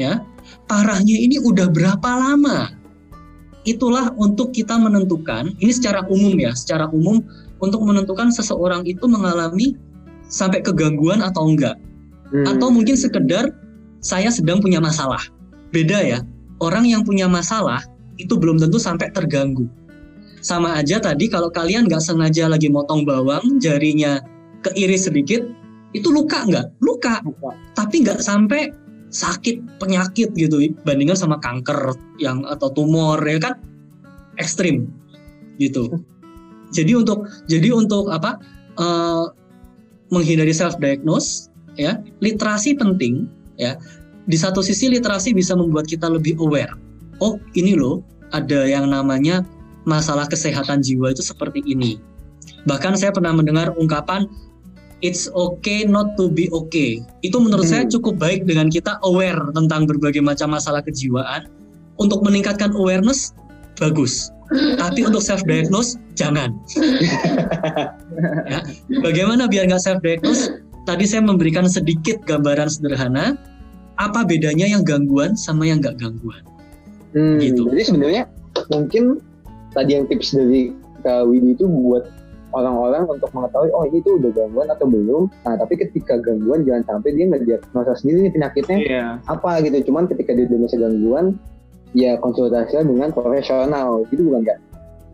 [0.00, 0.24] ya,
[0.64, 2.72] parahnya ini udah berapa lama?
[3.68, 7.20] Itulah untuk kita menentukan, ini secara umum ya, secara umum
[7.60, 9.76] untuk menentukan seseorang itu mengalami
[10.28, 11.76] sampai kegangguan atau enggak.
[12.32, 12.48] Hmm.
[12.48, 13.52] Atau mungkin sekedar
[14.00, 15.20] saya sedang punya masalah.
[15.72, 16.20] Beda ya,
[16.60, 17.84] orang yang punya masalah
[18.16, 19.68] itu belum tentu sampai terganggu.
[20.44, 24.20] Sama aja tadi kalau kalian nggak sengaja lagi motong bawang, jarinya
[24.60, 25.40] keiris sedikit,
[25.94, 26.66] itu luka nggak?
[26.82, 27.22] Luka.
[27.22, 27.54] luka.
[27.78, 28.74] Tapi nggak sampai
[29.14, 33.54] sakit penyakit gitu bandingkan sama kanker yang atau tumor ya kan
[34.42, 34.90] ekstrim
[35.62, 35.88] gitu.
[36.76, 38.42] Jadi untuk jadi untuk apa
[38.82, 39.30] uh,
[40.10, 43.26] menghindari self diagnose ya literasi penting
[43.58, 43.78] ya
[44.30, 46.74] di satu sisi literasi bisa membuat kita lebih aware
[47.22, 48.02] oh ini loh
[48.34, 49.42] ada yang namanya
[49.84, 51.98] masalah kesehatan jiwa itu seperti ini
[52.64, 54.26] bahkan saya pernah mendengar ungkapan
[55.04, 57.04] it's okay not to be okay.
[57.20, 57.72] Itu menurut hmm.
[57.76, 61.44] saya cukup baik dengan kita aware tentang berbagai macam masalah kejiwaan.
[62.00, 63.36] Untuk meningkatkan awareness
[63.76, 64.32] bagus.
[64.82, 66.56] Tapi untuk self diagnose jangan.
[68.50, 68.64] ya.
[69.04, 70.64] Bagaimana biar nggak self diagnose?
[70.88, 73.36] Tadi saya memberikan sedikit gambaran sederhana.
[73.94, 76.42] Apa bedanya yang gangguan sama yang nggak gangguan?
[77.14, 77.70] Hmm, gitu.
[77.70, 78.22] Jadi sebenarnya
[78.74, 79.22] mungkin
[79.70, 80.74] tadi yang tips dari
[81.06, 82.10] Kak Widi itu buat
[82.54, 85.22] orang-orang untuk mengetahui oh ini tuh udah gangguan atau belum.
[85.42, 89.10] Nah tapi ketika gangguan jangan sampai dia nggak diagnosa sendiri nih penyakitnya yeah.
[89.26, 89.90] apa gitu.
[89.90, 91.34] Cuman ketika dia diagnosa gangguan
[91.94, 94.58] ya konsultasi dengan profesional gitu bukan nggak?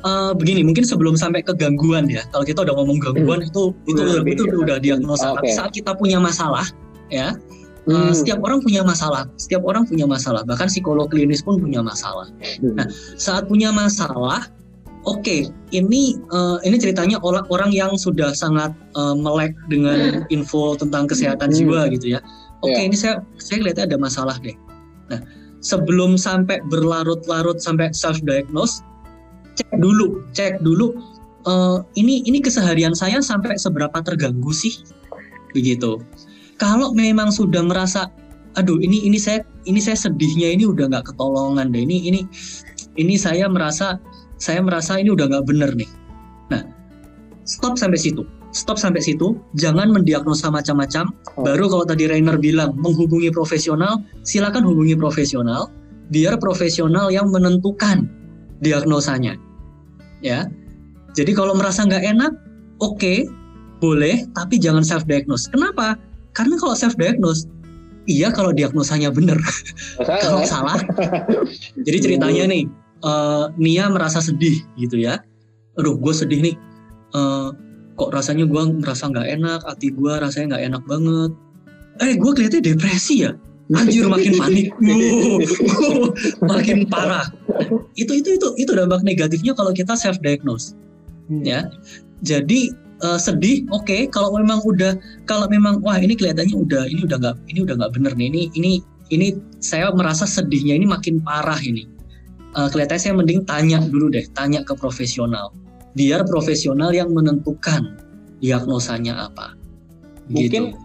[0.01, 3.53] Uh, begini mungkin sebelum sampai ke gangguan ya kalau kita udah ngomong gangguan hmm.
[3.53, 4.32] itu itu hmm.
[4.32, 5.36] itu, itu udah diagnosa okay.
[5.36, 6.64] tapi saat kita punya masalah
[7.12, 7.36] ya
[7.84, 8.16] uh, hmm.
[8.16, 12.80] setiap orang punya masalah setiap orang punya masalah bahkan psikolog klinis pun punya masalah hmm.
[12.80, 12.88] nah
[13.20, 14.49] saat punya masalah
[15.09, 21.09] Oke, ini uh, ini ceritanya orang orang yang sudah sangat uh, melek dengan info tentang
[21.09, 21.57] kesehatan Hmm.
[21.57, 22.21] jiwa gitu ya.
[22.61, 22.85] Oke, Ya.
[22.85, 24.53] ini saya saya lihatnya ada masalah deh.
[25.09, 25.25] Nah,
[25.65, 28.85] sebelum sampai berlarut-larut sampai self diagnose,
[29.57, 30.93] cek dulu, cek dulu
[31.49, 34.85] uh, ini ini keseharian saya sampai seberapa terganggu sih,
[35.57, 35.97] begitu.
[36.61, 38.13] Kalau memang sudah merasa,
[38.61, 41.89] aduh ini ini saya ini saya sedihnya ini udah nggak ketolongan deh.
[41.89, 42.21] Ini ini
[43.01, 43.97] ini saya merasa
[44.41, 45.91] saya merasa ini udah nggak bener nih.
[46.49, 46.64] Nah,
[47.45, 48.24] stop sampai situ.
[48.51, 49.38] Stop sampai situ.
[49.55, 51.14] Jangan mendiagnosa macam-macam.
[51.38, 51.47] Oh.
[51.47, 55.70] Baru kalau tadi Rainer bilang menghubungi profesional, silakan hubungi profesional.
[56.11, 58.11] Biar profesional yang menentukan
[58.64, 59.38] diagnosanya.
[60.24, 60.51] Ya.
[61.14, 62.32] Jadi kalau merasa nggak enak,
[62.82, 63.30] oke,
[63.78, 65.47] boleh, tapi jangan self diagnose.
[65.53, 65.95] Kenapa?
[66.34, 67.47] Karena kalau self diagnose,
[68.11, 69.38] iya kalau diagnosanya bener.
[70.22, 70.78] kalau Masalah.
[70.78, 70.80] salah,
[71.86, 72.66] jadi ceritanya nih,
[73.05, 75.21] eh, Nia merasa sedih gitu ya.
[75.79, 76.57] Aduh, gue sedih nih.
[77.17, 77.49] Eh,
[77.97, 81.31] kok rasanya gue merasa nggak enak, hati gue rasanya nggak enak banget.
[82.01, 83.33] Eh, gue kelihatannya depresi ya.
[83.71, 84.75] Anjir, makin panik.
[86.51, 87.31] Makin parah.
[87.95, 90.75] Itu itu itu itu dampak negatifnya kalau kita self diagnose
[91.31, 91.47] Hmm.
[91.47, 91.71] ya.
[92.27, 94.11] Jadi eh, sedih, oke.
[94.11, 94.99] Kalau memang udah,
[95.31, 98.27] kalau memang wah ini kelihatannya udah, ini udah nggak, ini udah nggak bener nih.
[98.35, 98.73] Ini ini
[99.15, 99.27] ini
[99.63, 101.87] saya merasa sedihnya ini makin parah ini.
[102.51, 105.55] Eh, kelihatannya saya mending tanya dulu deh, tanya ke profesional.
[105.95, 107.95] Biar profesional yang menentukan
[108.43, 109.55] diagnosanya apa.
[110.27, 110.79] Mungkin Gitu.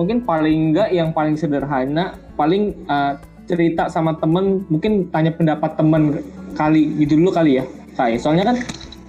[0.00, 6.24] mungkin paling enggak yang paling sederhana, paling uh, cerita sama temen, mungkin tanya pendapat temen
[6.56, 7.64] kali gitu dulu kali ya.
[7.92, 8.56] Saya soalnya kan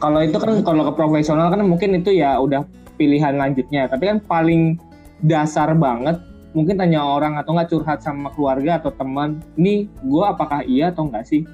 [0.03, 2.67] kalau itu kan kalau ke profesional kan mungkin itu ya udah
[2.99, 3.87] pilihan lanjutnya.
[3.87, 4.75] Tapi kan paling
[5.23, 6.19] dasar banget
[6.51, 9.39] mungkin tanya orang atau nggak curhat sama keluarga atau teman.
[9.55, 11.47] Ini gue apakah iya atau enggak sih?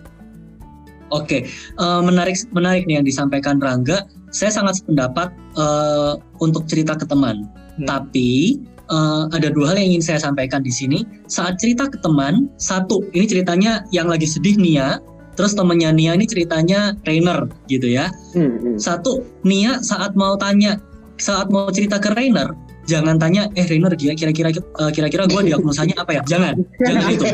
[1.16, 1.48] Oke,
[1.80, 4.04] eh, menarik menarik nih yang disampaikan Rangga.
[4.32, 7.48] Saya sangat sependapat eh, untuk cerita ke teman.
[7.80, 7.88] Hmm.
[7.88, 8.60] Tapi
[8.92, 11.08] eh, ada dua hal yang ingin saya sampaikan di sini.
[11.32, 15.00] Saat cerita ke teman, satu, ini ceritanya yang lagi sedih Nia,
[15.40, 18.12] terus temennya Nia ini ceritanya Rainer gitu ya.
[18.36, 18.76] Hmm, hmm.
[18.76, 20.76] Satu, Nia saat mau tanya,
[21.16, 22.52] saat mau cerita ke Rainer,
[22.84, 24.52] jangan tanya, eh Rainer kira-kira
[24.92, 26.22] kira-kira gue diagnosanya apa ya?
[26.28, 27.26] Jangan, jangan itu.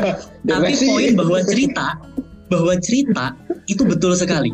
[0.45, 1.87] Tapi poin bahwa cerita,
[2.51, 3.35] bahwa cerita
[3.67, 4.51] itu betul sekali,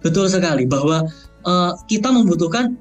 [0.00, 1.06] betul sekali bahwa
[1.46, 2.78] eh, kita membutuhkan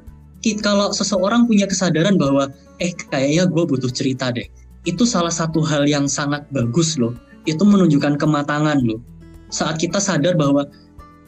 [0.59, 2.51] kalau seseorang punya kesadaran bahwa
[2.83, 4.43] eh kayaknya gue butuh cerita deh,
[4.83, 7.15] itu salah satu hal yang sangat bagus loh.
[7.47, 8.99] Itu menunjukkan kematangan loh.
[9.47, 10.67] Saat kita sadar bahwa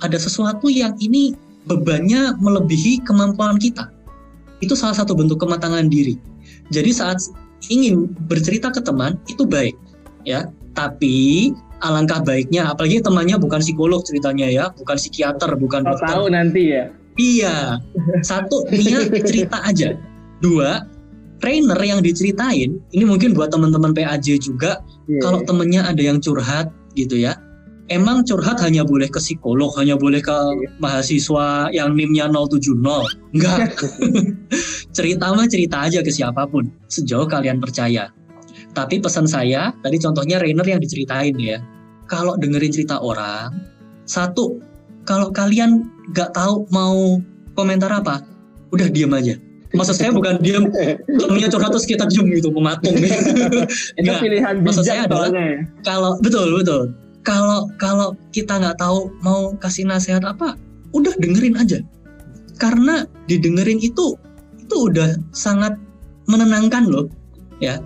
[0.03, 1.32] ada sesuatu yang ini
[1.64, 3.88] bebannya melebihi kemampuan kita,
[4.60, 6.20] itu salah satu bentuk kematangan diri.
[6.76, 7.24] Jadi saat
[7.72, 9.80] ingin bercerita ke teman itu baik,
[10.28, 10.51] ya.
[10.76, 16.07] Tapi alangkah baiknya, apalagi temannya bukan psikolog ceritanya ya, bukan psikiater, bukan Kalau dokter.
[16.07, 16.84] tahu nanti ya.
[17.15, 17.55] Iya.
[18.23, 19.95] Satu, dia cerita aja.
[20.43, 20.84] Dua,
[21.39, 25.21] trainer yang diceritain, ini mungkin buat teman-teman PAJ juga, Iya.
[25.21, 27.36] kalau temennya ada yang curhat gitu ya.
[27.86, 30.34] Emang curhat hanya boleh ke psikolog, hanya boleh ke
[30.82, 33.05] mahasiswa yang NIM-nya 070.
[33.30, 33.78] Enggak.
[34.97, 38.09] cerita mah cerita aja ke siapa pun, sejauh kalian percaya.
[38.76, 41.63] Tapi pesan saya, tadi contohnya Rainer yang diceritain ya.
[42.05, 43.55] Kalau dengerin cerita orang,
[44.03, 44.59] satu,
[45.07, 47.17] kalau kalian nggak tahu mau
[47.55, 48.21] komentar apa,
[48.76, 49.36] udah diem aja.
[49.73, 50.67] Maksud saya bukan diem,
[51.19, 52.93] temennya curhat terus kita diem gitu, mematung.
[52.93, 55.63] itu pilihan Maksud bijak saya adalah- ya.
[55.82, 56.82] kalau betul betul
[57.26, 60.53] kalau kalau kita nggak tahu mau kasih nasihat apa
[60.93, 61.82] udah dengerin aja
[62.61, 64.15] karena didengerin itu
[64.61, 65.73] itu udah sangat
[66.30, 67.09] menenangkan loh
[67.59, 67.82] ya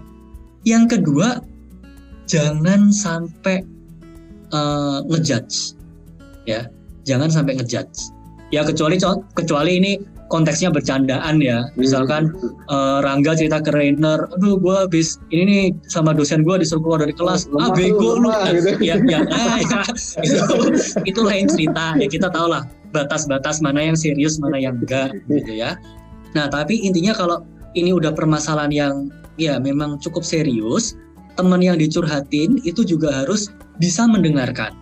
[0.70, 1.42] yang kedua
[2.30, 3.66] jangan sampai
[4.54, 5.74] eh, ngejudge.
[6.46, 6.70] Ya
[7.10, 8.14] jangan sampai ngejudge.
[8.50, 8.98] Ya kecuali
[9.38, 9.92] kecuali ini
[10.30, 11.66] konteksnya bercandaan ya.
[11.74, 12.30] Misalkan
[12.70, 17.00] eh, Rangga cerita ke Rainer, aduh gue habis ini nih sama dosen gue disuruh keluar
[17.02, 18.70] dari kelas, ah Lemah bego lu, gitu.
[18.90, 19.82] ya, ya, ah, ya,
[20.26, 20.42] itu,
[21.10, 21.98] itu lain cerita.
[21.98, 25.78] Ya kita tahu lah batas-batas mana yang serius mana yang enggak gitu ya.
[26.38, 27.42] Nah tapi intinya kalau
[27.78, 28.94] ini udah permasalahan yang
[29.40, 31.00] ya memang cukup serius,
[31.40, 33.48] teman yang dicurhatin itu juga harus
[33.80, 34.76] bisa mendengarkan.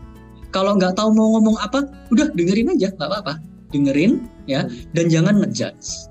[0.50, 3.38] Kalau nggak tahu mau ngomong apa, udah dengerin aja, nggak apa-apa,
[3.70, 4.66] dengerin ya,
[4.98, 6.10] dan jangan ngejudge.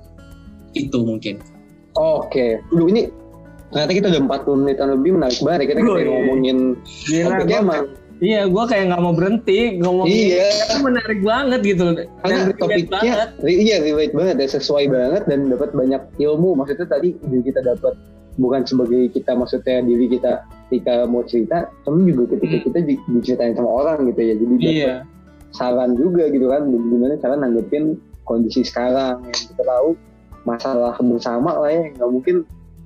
[0.78, 1.42] Itu mungkin.
[1.96, 3.08] Oke, Duh ini
[3.74, 5.66] ternyata kita udah 40 menitan lebih menarik banget ya.
[5.74, 6.58] Kita kayak ngomongin
[7.08, 7.84] Gila, topiknya gua, emang
[8.24, 10.48] iya gue kayak nggak mau berhenti ngomong Iya.
[10.48, 11.84] itu menarik banget gitu
[12.24, 13.12] karena topiknya
[13.44, 17.12] ri- iya relate banget ya sesuai banget dan dapat banyak ilmu maksudnya tadi
[17.44, 17.92] kita dapat
[18.36, 20.32] bukan sebagai kita maksudnya diri kita
[20.66, 22.64] ketika mau cerita tapi juga ketika Hmm.
[22.64, 24.94] kita di- diceritain sama orang gitu ya jadi dapat iya
[25.50, 29.96] saran juga gitu kan gimana cara nanggepin kondisi sekarang yang kita tahu
[30.42, 32.36] masalah bersama lah ya nggak mungkin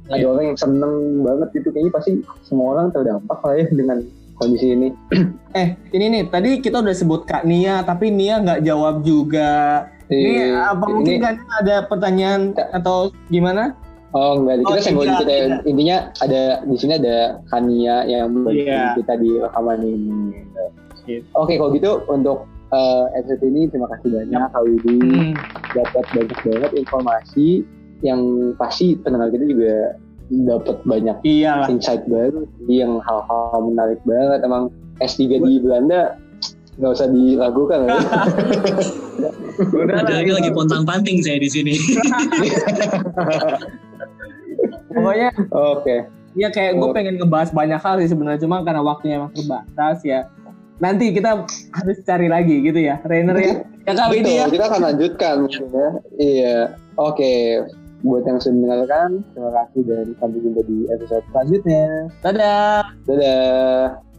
[0.06, 0.28] ada Iya.
[0.28, 2.10] orang yang seneng banget gitu kayaknya pasti
[2.42, 3.98] semua orang terdampak lah ya dengan
[4.36, 4.88] kondisi ini
[5.50, 9.82] Eh, ini nih, tadi kita udah sebut Kak Nia, tapi Nia nggak jawab juga.
[10.06, 13.74] Ini Iya, apa mungkin kan ada pertanyaan atau gimana?
[14.10, 15.62] Oh enggak, kita Oh, senggol dikit ya.
[15.62, 18.82] Intinya ada di sini ada Kania yang membantu Iya.
[18.98, 20.18] kita di rekaman ini.
[20.34, 20.64] Gitu.
[21.32, 22.38] Oke, kalau gitu untuk
[22.70, 25.34] eh, episode ini terima kasih banyak Kak Widi Hmm,
[25.74, 27.46] dapat banyak banget informasi
[28.00, 28.20] yang
[28.56, 29.74] pasti pendengar kita juga
[30.30, 31.66] dapat banyak iyalah.
[31.66, 36.14] insight baru yang hal-hal menarik banget emang S3 di Belanda
[36.80, 38.00] nggak usah dilakukan ya.
[39.68, 41.76] Udah lah, Lagi lagi pontang panting saya di sini.
[44.90, 46.08] Pokoknya Oke.
[46.38, 50.26] ya kayak gue pengen ngebahas banyak hal sih sebenarnya cuma karena waktunya emang terbatas ya.
[50.80, 51.44] Nanti kita
[51.76, 53.54] harus cari lagi gitu ya, Rainer ya.
[53.84, 54.48] Ya Kak Widi ya.
[54.48, 55.90] Kita akan lanjutkan mungkin ya.
[56.16, 56.58] Iya.
[56.96, 57.60] Oke.
[58.00, 62.08] Buat yang sudah mendengarkan, terima kasih dan sampai jumpa di episode selanjutnya.
[62.24, 62.80] Dadah.
[63.04, 64.09] Dadah.